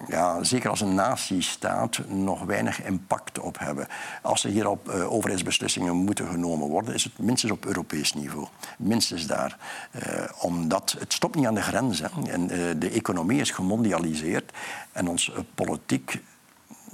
ja, 0.08 0.44
zeker 0.44 0.70
als 0.70 0.82
een 0.82 0.96
nazistaat, 0.96 2.00
nog 2.08 2.44
weinig 2.44 2.84
impact 2.84 3.40
op 3.40 3.60
hebben. 3.60 3.88
Als 4.22 4.44
er 4.44 4.50
hierop 4.50 4.90
uh, 4.90 5.12
overheidsbeslissingen 5.12 5.96
moeten 5.96 6.28
genomen 6.28 6.68
worden, 6.68 6.94
is 6.94 7.04
het 7.04 7.20
minstens 7.20 7.52
op 7.52 7.66
Europees 7.66 8.14
niveau. 8.14 8.48
Minstens 8.78 9.28
daar. 9.28 9.58
Uh, 9.96 10.24
omdat 10.42 10.96
het 11.00 11.14
stopt 11.14 11.36
niet 11.36 11.46
aan 11.46 11.54
de 11.54 11.62
grenzen. 11.62 12.10
En, 12.28 12.42
uh, 12.42 12.70
de 12.78 12.90
economie 12.90 13.40
is 13.40 13.52
gemondialiseerd 13.52 14.52
en 14.92 15.08
ons 15.08 15.32
politiek 15.56 16.22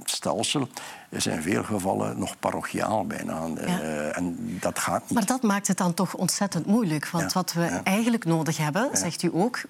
stelsel 0.04 0.68
is 1.08 1.26
in 1.26 1.42
veel 1.42 1.64
gevallen 1.64 2.18
nog 2.18 2.38
parochiaal 2.38 3.06
bijna. 3.06 3.46
Ja. 3.46 3.78
en 4.10 4.56
dat 4.60 4.78
gaat 4.78 5.02
niet. 5.02 5.12
Maar 5.12 5.26
dat 5.26 5.42
maakt 5.42 5.68
het 5.68 5.76
dan 5.76 5.94
toch 5.94 6.14
ontzettend 6.14 6.66
moeilijk. 6.66 7.08
Want 7.08 7.24
ja. 7.24 7.30
wat 7.32 7.52
we 7.52 7.60
ja. 7.60 7.84
eigenlijk 7.84 8.24
nodig 8.24 8.56
hebben, 8.56 8.88
zegt 8.92 9.22
u 9.22 9.30
ook, 9.32 9.60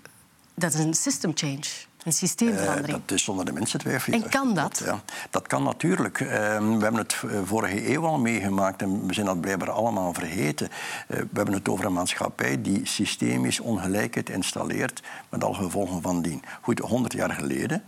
dat 0.54 0.74
is 0.74 0.80
een 0.80 0.94
system 0.94 1.30
change. 1.34 1.87
Een 2.04 2.12
systeemverandering. 2.12 2.98
Uh, 2.98 3.02
dat 3.06 3.16
is 3.16 3.24
zonder 3.24 3.44
de 3.44 3.52
mensen 3.52 3.78
twijfel. 3.78 4.12
En 4.12 4.28
kan 4.28 4.54
dat? 4.54 4.82
Ja, 4.84 5.00
dat 5.30 5.46
kan 5.46 5.62
natuurlijk. 5.62 6.20
Uh, 6.20 6.28
we 6.28 6.78
hebben 6.80 6.94
het 6.94 7.16
eh, 7.30 7.38
vorige 7.44 7.92
eeuw 7.92 8.04
al 8.06 8.18
meegemaakt 8.18 8.82
en 8.82 9.06
we 9.06 9.14
zijn 9.14 9.26
dat 9.26 9.40
blijkbaar 9.40 9.70
allemaal 9.70 10.14
vergeten. 10.14 10.68
Uh, 10.68 11.18
we 11.18 11.26
hebben 11.32 11.54
het 11.54 11.68
over 11.68 11.84
een 11.84 11.92
maatschappij 11.92 12.62
die 12.62 12.86
systemisch 12.86 13.60
ongelijkheid 13.60 14.30
installeert 14.30 15.02
met 15.28 15.44
al 15.44 15.52
gevolgen 15.52 16.02
van 16.02 16.22
dien. 16.22 16.42
Goed, 16.60 16.78
100 16.78 17.12
jaar 17.12 17.30
geleden 17.30 17.82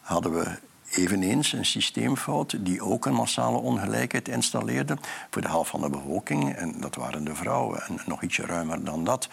hadden 0.00 0.32
we 0.32 0.46
eveneens 0.90 1.52
een 1.52 1.64
systeemfout 1.64 2.56
die 2.64 2.82
ook 2.82 3.06
een 3.06 3.14
massale 3.14 3.58
ongelijkheid 3.58 4.28
installeerde 4.28 4.96
voor 5.30 5.42
de 5.42 5.48
helft 5.48 5.70
van 5.70 5.80
de 5.80 5.90
bevolking. 5.90 6.54
En 6.54 6.80
dat 6.80 6.94
waren 6.94 7.24
de 7.24 7.34
vrouwen, 7.34 7.82
en 7.82 7.98
nog 8.06 8.22
ietsje 8.22 8.46
ruimer 8.46 8.84
dan 8.84 9.04
dat. 9.04 9.28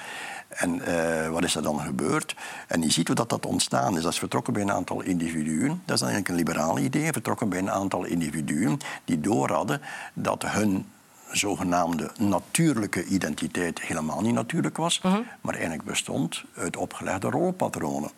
En 0.48 0.82
uh, 0.89 1.30
wat 1.30 1.43
is 1.43 1.56
er 1.56 1.63
dan 1.63 1.80
gebeurd? 1.80 2.36
En 2.67 2.82
je 2.82 2.91
ziet 2.91 3.08
hoe 3.08 3.15
dat, 3.15 3.30
dat 3.30 3.46
ontstaan 3.46 3.98
is. 3.98 4.04
Dat 4.04 4.12
is 4.12 4.20
vertrokken 4.20 4.54
bij 4.54 4.62
een 4.62 4.72
aantal 4.72 5.02
individuen. 5.02 5.82
Dat 5.86 5.96
is 5.96 6.02
dan 6.02 6.10
eigenlijk 6.10 6.28
een 6.28 6.36
liberaal 6.36 6.80
idee. 6.80 7.12
Vertrokken 7.12 7.50
bij 7.50 7.60
een 7.60 7.72
aantal 7.72 8.04
individuen 8.04 8.80
die 9.06 9.20
door 9.20 9.52
hadden 9.52 9.82
dat 10.13 10.43
hun 10.46 10.86
zogenaamde 11.32 12.12
natuurlijke 12.17 13.06
identiteit 13.06 13.82
helemaal 13.82 14.22
niet 14.22 14.34
natuurlijk 14.34 14.78
was, 14.78 15.02
uh 15.06 15.12
-huh. 15.12 15.26
maar 15.41 15.54
eigenlijk 15.54 15.84
bestond 15.84 16.43
uit 16.56 16.78
opgelegde 16.78 17.30
rolpatronen. 17.30 18.12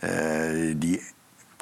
Uh, 0.00 0.74
die 0.76 1.02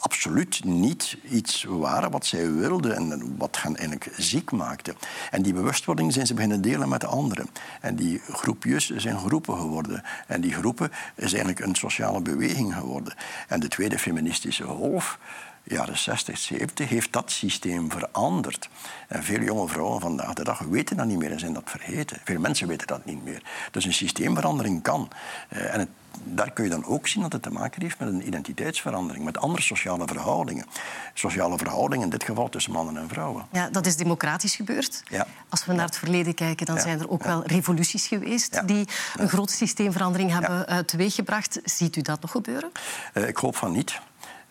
absoluut 0.04 0.64
niet 0.64 1.16
iets 1.30 1.64
waren 1.68 2.10
wat 2.10 2.26
zij 2.26 2.52
wilden 2.52 2.96
en 2.96 3.34
wat 3.38 3.62
hen 3.62 3.76
eigenlijk 3.76 4.12
ziek 4.16 4.50
maakte. 4.50 4.94
En 5.30 5.42
die 5.42 5.52
bewustwording 5.52 6.12
zijn 6.12 6.26
ze 6.26 6.34
beginnen 6.34 6.60
delen 6.60 6.88
met 6.88 7.00
de 7.00 7.06
anderen. 7.06 7.46
En 7.80 7.96
die 7.96 8.20
groepjes 8.28 8.90
zijn 8.90 9.18
groepen 9.18 9.56
geworden. 9.56 10.02
En 10.26 10.40
die 10.40 10.52
groepen 10.52 10.90
is 11.14 11.32
eigenlijk 11.32 11.60
een 11.60 11.74
sociale 11.74 12.20
beweging 12.20 12.74
geworden. 12.74 13.14
En 13.48 13.60
de 13.60 13.68
tweede 13.68 13.98
feministische 13.98 14.64
golf 14.64 15.18
jaren 15.64 15.98
60, 15.98 16.38
70 16.38 16.88
heeft 16.88 17.12
dat 17.12 17.31
systeem 17.31 17.90
veranderd. 17.90 18.68
En 19.09 19.22
veel 19.22 19.40
jonge 19.40 19.68
vrouwen 19.68 20.00
vandaag 20.00 20.33
de 20.33 20.44
dag 20.44 20.59
weten 20.59 20.96
dat 20.96 21.07
niet 21.07 21.18
meer 21.18 21.31
en 21.31 21.38
zijn 21.38 21.53
dat 21.53 21.62
vergeten. 21.64 22.18
Veel 22.24 22.40
mensen 22.40 22.68
weten 22.68 22.87
dat 22.87 23.05
niet 23.05 23.24
meer. 23.24 23.42
Dus 23.70 23.85
een 23.85 23.92
systeemverandering 23.92 24.83
kan. 24.83 25.09
Uh, 25.53 25.74
en 25.74 25.81
het, 25.81 25.88
daar 26.24 26.50
kun 26.50 26.64
je 26.64 26.70
dan 26.70 26.85
ook 26.85 27.09
zien 27.09 27.22
dat 27.22 27.33
het 27.33 27.42
te 27.42 27.50
maken 27.50 27.83
heeft 27.83 27.98
met 27.98 28.09
een 28.09 28.27
identiteitsverandering, 28.27 29.24
met 29.24 29.38
andere 29.38 29.62
sociale 29.62 30.07
verhoudingen. 30.07 30.66
Sociale 31.14 31.59
verhoudingen 31.59 32.05
in 32.05 32.11
dit 32.11 32.24
geval 32.24 32.48
tussen 32.48 32.72
mannen 32.72 32.96
en 32.96 33.09
vrouwen. 33.09 33.46
Ja, 33.53 33.68
dat 33.68 33.87
is 33.87 33.96
democratisch 33.96 34.57
gebeurd. 34.57 35.03
Ja. 35.09 35.27
Als 35.48 35.64
we 35.64 35.72
naar 35.72 35.87
het 35.87 35.98
verleden 35.98 36.35
kijken, 36.35 36.66
dan 36.66 36.74
ja. 36.74 36.81
zijn 36.81 37.00
er 37.00 37.11
ook 37.11 37.22
ja. 37.22 37.29
wel 37.29 37.46
revoluties 37.46 38.07
geweest 38.07 38.68
die 38.68 38.88
een 39.16 39.29
grote 39.29 39.53
systeemverandering 39.53 40.31
hebben 40.31 40.66
uh, 40.68 40.79
teweeggebracht. 40.79 41.61
Ziet 41.64 41.96
u 41.96 42.03
dat 42.03 42.20
nog 42.20 42.31
gebeuren? 42.31 42.72
Uh, 43.14 43.29
ik 43.29 43.37
hoop 43.37 43.57
van 43.57 43.72
niet. 43.72 44.00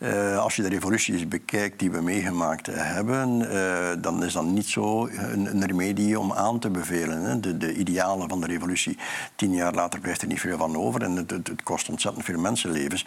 Uh, 0.03 0.37
als 0.37 0.55
je 0.55 0.61
de 0.61 0.69
revoluties 0.69 1.27
bekijkt 1.27 1.79
die 1.79 1.91
we 1.91 2.01
meegemaakt 2.01 2.65
hebben, 2.71 3.41
uh, 3.41 3.89
dan 4.01 4.23
is 4.23 4.33
dat 4.33 4.43
niet 4.43 4.67
zo 4.67 5.07
een, 5.07 5.45
een, 5.45 5.65
remedie 5.65 6.19
om 6.19 6.33
aan 6.33 6.59
te 6.59 6.69
bevelen. 6.69 7.21
Hè. 7.21 7.39
De, 7.39 7.57
de, 7.57 7.75
idealen 7.75 8.29
van 8.29 8.41
de 8.41 8.47
revolutie. 8.47 8.97
Tien 9.35 9.53
jaar 9.53 9.73
later 9.73 9.99
blijft 9.99 10.21
er 10.21 10.27
niet 10.27 10.39
veel 10.39 10.57
van 10.57 10.77
over 10.77 11.03
en 11.03 11.15
het, 11.15 11.31
het, 11.31 11.63
kost 11.63 11.89
ontzettend 11.89 12.25
veel 12.25 12.39
mensenlevens. 12.39 13.05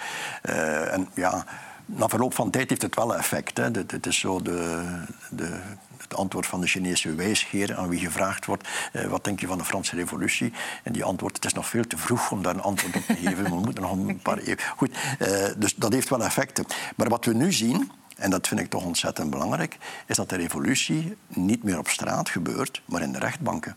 Uh, 0.48 0.92
en 0.92 1.08
ja, 1.14 1.44
na 1.86 2.08
verloop 2.08 2.34
van 2.34 2.50
tijd 2.50 2.68
heeft 2.68 2.82
het 2.82 2.94
wel 2.94 3.16
effect. 3.16 3.56
Hè. 3.56 3.64
Het, 3.64 4.06
is 4.06 4.18
zo 4.18 4.42
de, 4.42 4.84
de 5.30 5.60
het 5.98 6.16
antwoord 6.16 6.46
van 6.46 6.60
de 6.60 6.66
Chinese 6.66 7.14
wijsgeer 7.14 7.76
aan 7.76 7.88
wie 7.88 7.98
gevraagd 7.98 8.46
wordt 8.46 8.68
uh, 8.92 9.04
wat 9.04 9.24
denk 9.24 9.40
je 9.40 9.46
van 9.46 9.58
de 9.58 9.64
Franse 9.64 9.96
revolutie? 9.96 10.52
En 10.82 10.92
die 10.92 11.04
antwoord, 11.04 11.36
het 11.36 11.44
is 11.44 11.52
nog 11.52 11.68
veel 11.68 11.86
te 11.86 11.98
vroeg 11.98 12.30
om 12.30 12.42
daar 12.42 12.54
een 12.54 12.60
antwoord 12.62 12.96
op 12.96 13.02
te 13.02 13.14
geven. 13.24 13.44
We 13.44 13.54
moeten 13.54 13.82
nog 13.82 13.92
een 13.92 14.18
paar 14.18 14.38
eeuwen... 14.38 14.58
Goed, 14.76 14.90
uh, 15.18 15.28
dus 15.56 15.74
dat 15.74 15.92
heeft 15.92 16.08
wel 16.08 16.24
effecten. 16.24 16.66
Maar 16.96 17.08
wat 17.08 17.24
we 17.24 17.34
nu 17.34 17.52
zien... 17.52 17.90
En 18.16 18.30
dat 18.30 18.48
vind 18.48 18.60
ik 18.60 18.70
toch 18.70 18.84
ontzettend 18.84 19.30
belangrijk, 19.30 19.78
is 20.06 20.16
dat 20.16 20.28
de 20.28 20.36
revolutie 20.36 21.16
niet 21.28 21.62
meer 21.62 21.78
op 21.78 21.88
straat 21.88 22.28
gebeurt, 22.28 22.82
maar 22.84 23.02
in 23.02 23.12
de 23.12 23.18
rechtbanken. 23.18 23.76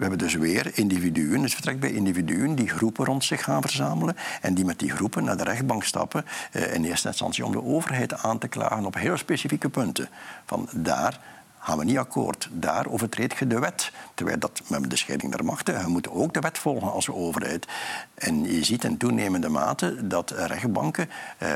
We 0.00 0.06
hebben 0.06 0.26
dus 0.26 0.34
weer 0.34 0.70
individuen, 0.74 1.42
het 1.42 1.52
vertrekt 1.52 1.80
bij 1.80 1.92
individuen 1.92 2.54
die 2.54 2.68
groepen 2.68 3.04
rond 3.04 3.24
zich 3.24 3.44
gaan 3.44 3.60
verzamelen 3.60 4.16
en 4.40 4.54
die 4.54 4.64
met 4.64 4.78
die 4.78 4.90
groepen 4.90 5.24
naar 5.24 5.36
de 5.36 5.42
rechtbank 5.42 5.84
stappen, 5.84 6.24
eh, 6.52 6.74
in 6.74 6.84
eerste 6.84 7.08
instantie 7.08 7.44
om 7.44 7.52
de 7.52 7.62
overheid 7.62 8.22
aan 8.22 8.38
te 8.38 8.48
klagen 8.48 8.84
op 8.84 8.94
heel 8.94 9.16
specifieke 9.16 9.68
punten. 9.68 10.08
Van 10.46 10.68
daar 10.72 11.20
gaan 11.60 11.78
we 11.78 11.84
niet 11.84 11.98
akkoord. 11.98 12.48
Daar 12.52 12.86
overtreed 12.86 13.38
je 13.38 13.46
de 13.46 13.58
wet. 13.58 13.92
Terwijl 14.14 14.38
dat 14.38 14.62
met 14.66 14.90
de 14.90 14.96
scheiding 14.96 15.32
der 15.32 15.44
machten, 15.44 15.84
we 15.84 15.90
moeten 15.90 16.12
ook 16.12 16.34
de 16.34 16.40
wet 16.40 16.58
volgen 16.58 16.92
als 16.92 17.08
overheid. 17.08 17.66
En 18.14 18.42
je 18.42 18.64
ziet 18.64 18.84
in 18.84 18.96
toenemende 18.96 19.48
mate 19.48 20.06
dat 20.06 20.30
rechtbanken 20.30 21.08
eh, 21.38 21.48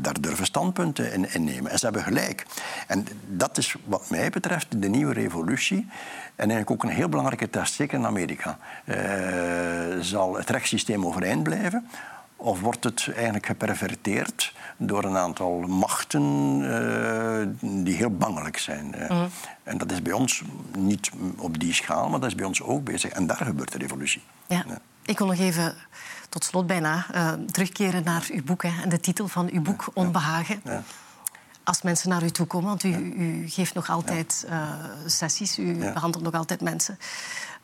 daar 0.00 0.20
durven 0.20 0.46
standpunten 0.46 1.32
in, 1.32 1.44
nemen. 1.44 1.70
En 1.70 1.78
ze 1.78 1.84
hebben 1.84 2.02
gelijk. 2.02 2.46
En 2.86 3.06
dat 3.26 3.58
is 3.58 3.76
wat 3.84 4.10
mij 4.10 4.30
betreft 4.30 4.82
de 4.82 4.88
nieuwe 4.88 5.12
revolutie. 5.12 5.88
En 6.36 6.50
eigenlijk 6.50 6.70
ook 6.70 6.82
een 6.82 6.96
heel 6.96 7.08
belangrijke 7.08 7.50
test, 7.50 7.74
zeker 7.74 7.98
in 7.98 8.06
Amerika. 8.06 8.58
Uh, 8.84 8.96
zal 10.00 10.36
het 10.36 10.50
rechtssysteem 10.50 11.06
overeind 11.06 11.42
blijven? 11.42 11.88
Of 12.44 12.60
wordt 12.60 12.84
het 12.84 13.10
eigenlijk 13.14 13.46
geperverteerd 13.46 14.54
door 14.76 15.04
een 15.04 15.16
aantal 15.16 15.60
machten 15.60 16.22
uh, 16.60 17.46
die 17.84 17.94
heel 17.94 18.10
bangelijk 18.16 18.58
zijn? 18.58 18.94
Uh, 18.98 19.24
En 19.62 19.78
dat 19.78 19.92
is 19.92 20.02
bij 20.02 20.12
ons 20.12 20.42
niet 20.78 21.10
op 21.36 21.58
die 21.58 21.74
schaal, 21.74 22.08
maar 22.08 22.20
dat 22.20 22.28
is 22.28 22.34
bij 22.34 22.46
ons 22.46 22.62
ook 22.62 22.84
bezig. 22.84 23.10
En 23.10 23.26
daar 23.26 23.36
gebeurt 23.36 23.72
de 23.72 23.78
revolutie. 23.78 24.22
Ja. 24.46 24.64
ja. 24.68 24.78
Ik 25.02 25.18
wil 25.18 25.26
nog 25.26 25.38
even 25.38 25.74
tot 26.28 26.44
slot 26.44 26.66
bijna 26.66 27.06
uh, 27.14 27.32
terugkeren 27.32 28.04
naar 28.04 28.26
uw 28.32 28.44
boek 28.44 28.62
hè, 28.62 28.82
en 28.82 28.88
de 28.88 29.00
titel 29.00 29.28
van 29.28 29.48
uw 29.52 29.62
boek 29.62 29.86
Onbehagen. 29.92 30.60
Ja. 30.64 30.82
Als 31.62 31.82
mensen 31.82 32.08
naar 32.08 32.22
u 32.22 32.30
toe 32.30 32.46
komen, 32.46 32.68
want 32.68 32.84
u, 32.84 32.94
u 32.94 33.48
geeft 33.48 33.74
nog 33.74 33.90
altijd 33.90 34.46
sessies, 35.06 35.58
u 35.58 35.74
behandelt 35.74 36.24
nog 36.24 36.34
altijd 36.34 36.60
mensen, 36.60 36.98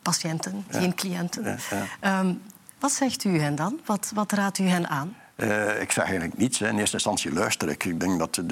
patiënten, 0.03 0.65
geen 0.69 0.95
cliënten. 0.95 1.59
Um, 2.01 2.41
wat 2.81 2.93
zegt 2.93 3.25
u 3.25 3.39
hen 3.39 3.55
dan? 3.55 3.81
Wat, 3.85 4.13
wat 4.15 4.33
raadt 4.33 4.59
u 4.59 4.69
hen 4.69 4.89
aan? 4.89 5.17
Uh, 5.37 5.81
ik 5.81 5.93
zeg 5.93 6.05
eigenlijk 6.05 6.37
niets. 6.37 6.59
Hè. 6.59 6.69
In 6.69 6.79
eerste 6.79 6.95
instantie 6.95 7.33
luister 7.33 7.69
ik. 7.69 7.85
Ik 7.85 8.01
denk 8.01 8.19
dat 8.19 8.35
de, 8.35 8.43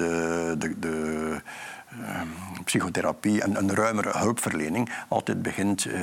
de, 0.57 0.79
de 0.79 1.37
uh, 1.99 2.21
psychotherapie 2.63 3.41
en 3.41 3.55
een 3.55 3.73
ruimere 3.75 4.17
hulpverlening 4.17 4.89
altijd 5.07 5.41
begint 5.41 5.85
uh, 5.85 5.93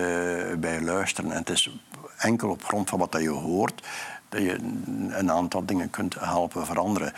bij 0.58 0.80
luisteren. 0.80 1.30
En 1.30 1.38
het 1.38 1.50
is 1.50 1.78
enkel 2.16 2.48
op 2.48 2.64
grond 2.64 2.88
van 2.88 2.98
wat 2.98 3.16
je 3.20 3.28
hoort 3.28 3.86
dat 4.28 4.40
je 4.42 4.58
een 5.08 5.30
aantal 5.30 5.64
dingen 5.64 5.90
kunt 5.90 6.14
helpen 6.14 6.66
veranderen. 6.66 7.12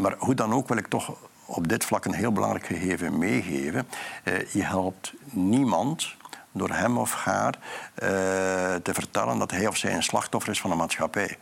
Maar 0.00 0.14
hoe 0.18 0.34
dan 0.34 0.52
ook 0.52 0.68
wil 0.68 0.76
ik 0.76 0.86
toch 0.86 1.16
op 1.44 1.68
dit 1.68 1.84
vlak 1.84 2.04
een 2.04 2.14
heel 2.14 2.32
belangrijk 2.32 2.66
gegeven 2.66 3.18
meegeven. 3.18 3.86
je 4.52 4.62
helpt 4.62 5.12
niemand 5.30 6.15
door 6.56 6.70
hem 6.70 6.98
of 6.98 7.14
haar 7.14 7.54
uh, 7.54 8.08
te 8.74 8.94
vertellen 8.94 9.38
dat 9.38 9.50
hij 9.50 9.66
of 9.66 9.76
zij 9.76 9.94
een 9.94 10.02
slachtoffer 10.02 10.52
is 10.52 10.60
van 10.60 10.70
de 10.70 10.76
maatschappij. 10.76 11.38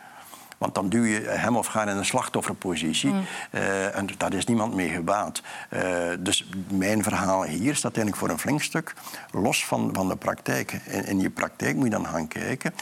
Want 0.57 0.75
dan 0.75 0.89
duw 0.89 1.03
je 1.03 1.19
hem 1.19 1.57
of 1.57 1.67
haar 1.67 1.87
in 1.87 1.97
een 1.97 2.05
slachtofferpositie. 2.05 3.09
Mm. 3.09 3.25
Uh, 3.51 3.95
en 3.95 4.07
daar 4.17 4.33
is 4.33 4.45
niemand 4.45 4.73
mee 4.73 4.89
gebaat. 4.89 5.41
Uh, 5.69 5.81
dus 6.19 6.49
mijn 6.67 7.03
verhaal 7.03 7.43
hier 7.43 7.75
staat 7.75 7.95
eigenlijk 7.95 8.17
voor 8.17 8.29
een 8.29 8.39
flink 8.39 8.61
stuk 8.61 8.93
los 9.31 9.65
van, 9.65 9.89
van 9.93 10.07
de 10.07 10.15
praktijk. 10.15 10.71
In, 10.71 11.05
in 11.05 11.19
je 11.19 11.29
praktijk 11.29 11.75
moet 11.75 11.83
je 11.83 11.89
dan 11.89 12.07
gaan 12.07 12.27
kijken 12.27 12.73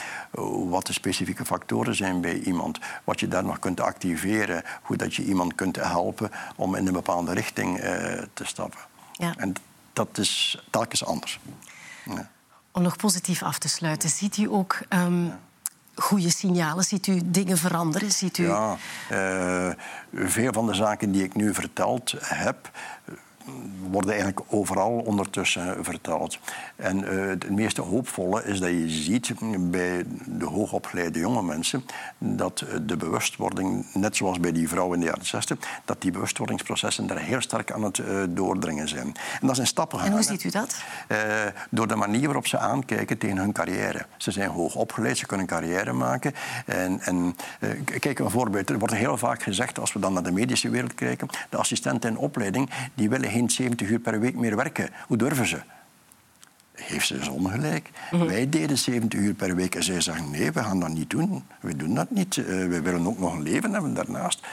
wat 0.70 0.86
de 0.86 0.94
specifieke 0.94 1.46
factoren 1.46 1.96
zijn 1.96 2.22
bij 2.22 2.40
iemand. 2.40 2.80
Wat 3.04 3.20
je 3.20 3.28
daar 3.28 3.44
nog 3.44 3.60
kunt 3.60 3.80
activeren. 3.80 4.64
Hoe 4.82 4.98
dat 4.98 5.16
je 5.16 5.24
iemand 5.24 5.56
kunt 5.56 5.76
helpen 5.76 6.32
om 6.56 6.76
in 6.76 6.88
een 6.88 6.94
bepaalde 6.94 7.34
richting 7.34 7.84
uh, 7.84 7.86
te 8.34 8.46
stappen. 8.46 8.80
Ja. 9.12 9.34
En 9.38 9.54
dat 9.94 10.18
is 10.18 10.64
telkens 10.70 11.06
anders. 11.06 11.40
Om 12.72 12.82
nog 12.82 12.96
positief 12.96 13.44
af 13.44 13.58
te 13.58 13.70
sluiten, 13.70 14.10
ziet 14.10 14.38
u 14.38 14.48
ook 14.50 14.80
um, 14.90 15.34
goede 15.96 16.30
signalen? 16.30 16.84
Ziet 16.84 17.08
u 17.08 17.22
dingen 17.26 17.58
veranderen? 17.58 18.12
Ziet 18.12 18.38
u... 18.38 18.48
Ja, 18.48 18.78
uh, 19.12 19.74
veel 20.14 20.54
van 20.54 20.66
de 20.66 20.74
zaken 20.74 21.12
die 21.12 21.24
ik 21.24 21.36
nu 21.36 21.54
verteld 21.54 22.16
heb, 22.20 22.72
worden 23.92 24.12
eigenlijk 24.12 24.42
overal 24.50 24.92
ondertussen 24.92 25.86
verteld. 25.86 26.40
En 26.76 27.00
uh, 27.00 27.28
het 27.28 27.50
meeste 27.50 27.82
hoopvolle 27.82 28.44
is 28.46 28.60
dat 28.60 28.70
je 28.70 28.90
ziet 28.90 29.34
bij 29.72 30.04
de 30.26 30.46
hoogopgeleide 30.46 31.20
jonge 31.20 31.44
mensen 31.44 31.86
dat 32.18 32.66
de 32.82 32.98
bewustwording, 32.98 33.86
net 33.94 34.16
zoals 34.16 34.40
bij 34.40 34.52
die 34.52 34.70
vrouwen 34.70 34.94
in 34.96 35.00
de 35.00 35.10
jaren 35.10 35.26
60, 35.26 35.58
dat 35.86 36.02
die 36.02 36.12
bewustwordingsprocessen 36.12 37.08
daar 37.08 37.20
heel 37.20 37.42
sterk 37.42 37.72
aan 37.72 37.84
het 37.84 37.98
uh, 37.98 38.24
doordringen 38.30 38.88
zijn. 38.88 39.14
En 39.42 39.48
dat 39.48 39.56
zijn 39.56 39.68
stappen 39.68 40.00
En 40.00 40.12
hoe 40.12 40.24
ziet 40.24 40.44
u 40.44 40.50
dat? 40.50 40.76
Uh, 41.12 41.18
door 41.70 41.88
de 41.88 41.96
manier 41.96 42.26
waarop 42.26 42.48
ze 42.48 42.58
aankijken 42.58 43.18
tegen 43.18 43.38
hun 43.38 43.52
carrière. 43.52 44.06
Ze 44.18 44.32
zijn 44.32 44.50
hoogopgeleid, 44.50 45.18
ze 45.18 45.26
kunnen 45.26 45.46
carrière 45.46 45.94
maken. 45.94 46.34
En, 46.66 47.02
en 47.02 47.36
kijk, 48.00 48.20
een 48.20 48.30
voorbeeld. 48.30 48.70
Er 48.70 48.80
wordt 48.80 48.94
heel 48.94 49.18
vaak 49.18 49.44
gezegd, 49.44 49.80
als 49.80 49.94
we 49.94 50.00
dan 50.00 50.14
naar 50.14 50.24
de 50.24 50.32
medische 50.32 50.70
wereld 50.70 50.96
kijken, 50.96 51.28
de 51.50 51.58
assistenten 51.58 52.10
in 52.10 52.18
opleiding, 52.18 52.70
die 52.94 53.10
willen 53.10 53.30
geen 53.34 53.50
70 53.50 53.90
uur 53.90 54.00
per 54.00 54.20
week 54.20 54.36
meer 54.36 54.56
werken. 54.56 54.90
Hoe 55.08 55.18
durven 55.18 55.48
ze? 55.48 55.62
Heeft 56.74 57.08
ze 57.08 57.18
dus 57.18 57.28
ongelijk. 57.28 57.90
Mhm. 58.12 58.26
Wij 58.26 58.50
deden 58.50 58.78
70 58.78 59.20
uur 59.20 59.34
per 59.34 59.56
week 59.56 59.76
en 59.76 59.84
zij 59.84 60.02
zeggen 60.02 60.32
nee, 60.32 60.52
we 60.52 60.64
gaan 60.64 60.80
dat 60.80 60.90
niet 60.90 61.10
doen. 61.10 61.44
We 61.60 61.76
doen 61.76 61.96
dat 61.96 62.12
niet. 62.12 62.36
Uh, 62.36 62.46
we 62.46 62.82
willen 62.82 63.08
ook 63.08 63.20
nog 63.20 63.34
een 63.34 63.42
leven 63.42 63.74
hebben 63.74 63.94
daarnaast. 63.94 64.48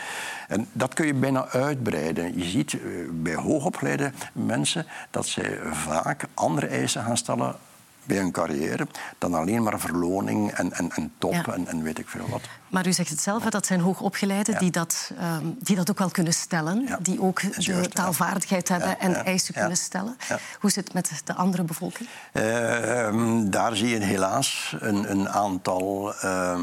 En 0.48 0.66
dat 0.72 0.94
kun 0.94 1.06
je 1.06 1.14
bijna 1.14 1.48
uitbreiden. 1.48 2.38
Je 2.38 2.44
ziet 2.44 2.72
uh, 2.72 2.80
bij 3.12 3.34
hoogopgeleide 3.34 4.12
mensen 4.32 4.86
dat 5.10 5.26
zij 5.26 5.58
vaak 5.72 6.24
andere 6.34 6.66
eisen 6.66 7.04
gaan 7.04 7.16
stellen 7.16 7.56
bij 8.04 8.18
een 8.18 8.32
carrière 8.32 8.86
dan 9.18 9.34
alleen 9.34 9.62
maar 9.62 9.80
verloning 9.80 10.50
en, 10.50 10.72
en, 10.72 10.90
en 10.90 11.12
top 11.18 11.48
en, 11.48 11.66
en, 11.66 11.82
weet 11.82 11.98
ik 11.98 12.08
veel 12.08 12.28
wat. 12.28 12.40
Maar 12.68 12.86
u 12.86 12.92
zegt 12.92 13.10
het 13.10 13.20
zelf, 13.20 13.44
dat 13.44 13.66
zijn 13.66 13.80
hoogopgeleiden 13.80 14.58
die, 14.58 14.70
dat, 14.70 15.12
um, 15.40 15.56
die 15.58 15.76
dat 15.76 15.90
ook 15.90 15.98
wel 15.98 16.10
kunnen 16.10 16.32
stellen. 16.32 16.98
Die 17.00 17.22
ook 17.22 17.40
de 17.64 17.88
taalvaardigheid 17.88 18.68
hebben 18.68 19.00
en 19.00 19.24
eisen 19.24 19.54
kunnen 19.54 19.76
stellen. 19.76 20.16
Hoe 20.60 20.70
zit 20.70 20.84
het 20.84 20.94
met 20.94 21.22
de 21.24 21.34
andere 21.34 21.62
bevolking? 21.62 22.08
Uh, 22.32 23.40
daar 23.44 23.76
zie 23.76 23.88
je 23.88 24.00
helaas 24.00 24.76
een, 24.78 25.10
een 25.10 25.28
aantal... 25.28 26.14
Uh, 26.24 26.58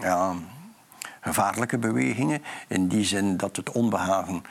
ja, 0.00 0.34
gevaarlijke 1.26 1.78
bewegingen. 1.78 2.42
In 2.68 2.88
die 2.88 3.04
zin 3.04 3.36
dat 3.36 3.56
het 3.56 3.70
onbehagen 3.70 4.42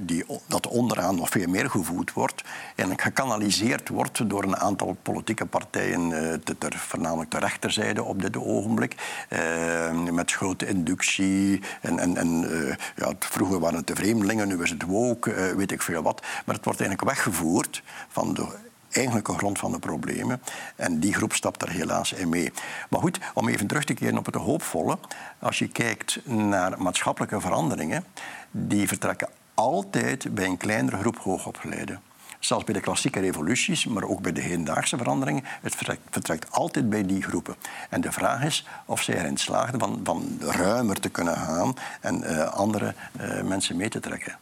die, 0.00 0.24
dat 0.46 0.66
onderaan 0.66 1.16
nog 1.16 1.28
veel 1.28 1.48
meer 1.48 1.70
gevoed 1.70 2.12
wordt 2.12 2.42
en 2.74 2.98
gekanaliseerd 2.98 3.88
wordt 3.88 4.30
door 4.30 4.42
een 4.42 4.56
aantal 4.56 4.96
politieke 5.02 5.46
partijen, 5.46 6.12
eh, 6.58 6.70
voornamelijk 6.70 7.30
de 7.30 7.38
rechterzijde 7.38 8.02
op 8.02 8.22
dit 8.22 8.36
ogenblik, 8.36 8.94
eh, 9.28 9.92
met 10.10 10.32
grote 10.32 10.66
inductie. 10.66 11.62
En, 11.80 11.98
en, 11.98 12.16
en 12.16 12.50
eh, 12.50 12.76
ja, 12.96 13.12
vroeger 13.18 13.58
waren 13.58 13.76
het 13.78 13.86
de 13.86 13.94
vreemdelingen, 13.94 14.48
nu 14.48 14.62
is 14.62 14.70
het 14.70 14.82
woke, 14.82 15.54
weet 15.56 15.72
ik 15.72 15.82
veel 15.82 16.02
wat. 16.02 16.20
Maar 16.44 16.54
het 16.54 16.64
wordt 16.64 16.80
eigenlijk 16.80 17.10
weggevoerd 17.10 17.82
van 18.08 18.34
de 18.34 18.46
eigenlijke 18.90 19.32
grond 19.32 19.58
van 19.58 19.72
de 19.72 19.78
problemen. 19.78 20.42
En 20.76 21.00
die 21.00 21.14
groep 21.14 21.32
stapt 21.32 21.62
er 21.62 21.70
helaas 21.70 22.12
in 22.12 22.28
mee. 22.28 22.52
Maar 22.90 23.00
goed, 23.00 23.18
om 23.34 23.48
even 23.48 23.66
terug 23.66 23.84
te 23.84 23.94
keren 23.94 24.18
op 24.18 24.26
het 24.26 24.34
hoopvolle. 24.34 24.98
Als 25.38 25.58
je 25.58 25.68
kijkt 25.68 26.20
naar 26.24 26.82
maatschappelijke 26.82 27.40
veranderingen, 27.40 28.04
die 28.50 28.88
vertrekken 28.88 29.28
altijd 29.58 30.34
bij 30.34 30.44
een 30.44 30.56
kleinere 30.56 30.98
groep 30.98 31.18
hoogopgeleiden. 31.18 32.00
Zelfs 32.38 32.64
bij 32.64 32.74
de 32.74 32.80
klassieke 32.80 33.20
revoluties, 33.20 33.86
maar 33.86 34.02
ook 34.02 34.20
bij 34.20 34.32
de 34.32 34.40
hedendaagse 34.40 34.96
veranderingen, 34.96 35.44
het 35.62 35.74
vertrekt, 36.10 36.52
altijd 36.52 36.90
bij 36.90 37.06
die 37.06 37.22
groepen. 37.22 37.56
En 37.90 38.00
de 38.00 38.12
vraag 38.12 38.44
is 38.44 38.66
of 38.84 39.02
zij 39.02 39.14
erin 39.14 39.36
slaagden 39.36 39.80
van, 39.80 40.00
van 40.04 40.38
ruimer 40.40 41.00
te 41.00 41.08
kunnen 41.08 41.36
gaan 41.36 41.74
en 42.00 42.22
uh, 42.22 42.44
andere 42.44 42.94
uh, 43.20 43.42
mensen 43.42 43.76
mee 43.76 43.88
te 43.88 44.00
trekken. 44.00 44.38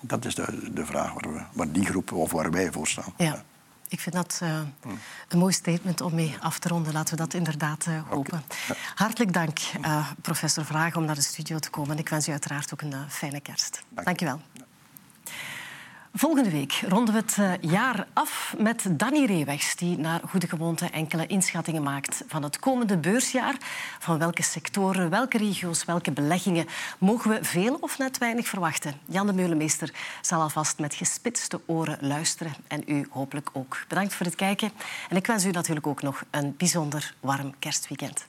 Dat 0.00 0.24
is 0.24 0.34
de, 0.34 0.70
de 0.72 0.86
vraag 0.86 1.12
waar, 1.12 1.32
we, 1.32 1.40
waar 1.52 1.72
die 1.72 1.84
groep 1.84 2.12
of 2.12 2.32
waar 2.32 2.50
wij 2.50 2.72
voor 2.72 2.86
staan. 2.86 3.12
Ja. 3.16 3.42
Ik 3.90 4.00
vind 4.00 4.14
dat 4.14 4.40
uh, 4.42 4.60
een 5.28 5.38
mooi 5.38 5.52
statement 5.52 6.00
om 6.00 6.14
mee 6.14 6.36
af 6.40 6.58
te 6.58 6.68
ronden. 6.68 6.92
Laten 6.92 7.16
we 7.16 7.22
dat 7.22 7.34
inderdaad 7.34 7.86
uh, 7.88 8.02
hopen. 8.08 8.42
Okay. 8.64 8.76
Hartelijk 8.94 9.32
dank, 9.32 9.58
uh, 9.80 10.10
professor 10.20 10.64
Vraag, 10.64 10.96
om 10.96 11.04
naar 11.04 11.14
de 11.14 11.20
studio 11.20 11.58
te 11.58 11.70
komen. 11.70 11.98
Ik 11.98 12.08
wens 12.08 12.28
u 12.28 12.30
uiteraard 12.30 12.72
ook 12.72 12.80
een 12.82 12.94
fijne 13.08 13.40
kerst. 13.40 13.82
Dank, 13.88 14.06
dank 14.06 14.20
je 14.20 14.24
wel. 14.24 14.40
Volgende 16.12 16.50
week 16.50 16.82
ronden 16.88 17.14
we 17.14 17.20
het 17.20 17.36
eh, 17.38 17.70
jaar 17.70 18.06
af 18.12 18.54
met 18.58 18.86
Danny 18.90 19.24
Reewegs, 19.24 19.76
die 19.76 19.98
naar 19.98 20.20
goede 20.28 20.48
gewoonte 20.48 20.86
enkele 20.86 21.26
inschattingen 21.26 21.82
maakt 21.82 22.24
van 22.26 22.42
het 22.42 22.58
komende 22.58 22.96
beursjaar. 22.96 23.56
Van 23.98 24.18
welke 24.18 24.42
sectoren, 24.42 25.10
welke 25.10 25.38
regio's, 25.38 25.84
welke 25.84 26.12
beleggingen 26.12 26.66
mogen 26.98 27.30
we 27.30 27.44
veel 27.44 27.74
of 27.80 27.98
net 27.98 28.18
weinig 28.18 28.48
verwachten? 28.48 28.94
Jan 29.06 29.26
de 29.26 29.32
Meulemeester 29.32 29.92
zal 30.20 30.40
alvast 30.40 30.78
met 30.78 30.94
gespitste 30.94 31.60
oren 31.66 31.98
luisteren 32.00 32.52
en 32.68 32.82
u 32.86 33.06
hopelijk 33.10 33.50
ook. 33.52 33.84
Bedankt 33.88 34.14
voor 34.14 34.26
het 34.26 34.34
kijken 34.34 34.70
en 35.08 35.16
ik 35.16 35.26
wens 35.26 35.44
u 35.44 35.50
natuurlijk 35.50 35.86
ook 35.86 36.02
nog 36.02 36.24
een 36.30 36.54
bijzonder 36.56 37.14
warm 37.20 37.54
kerstweekend. 37.58 38.24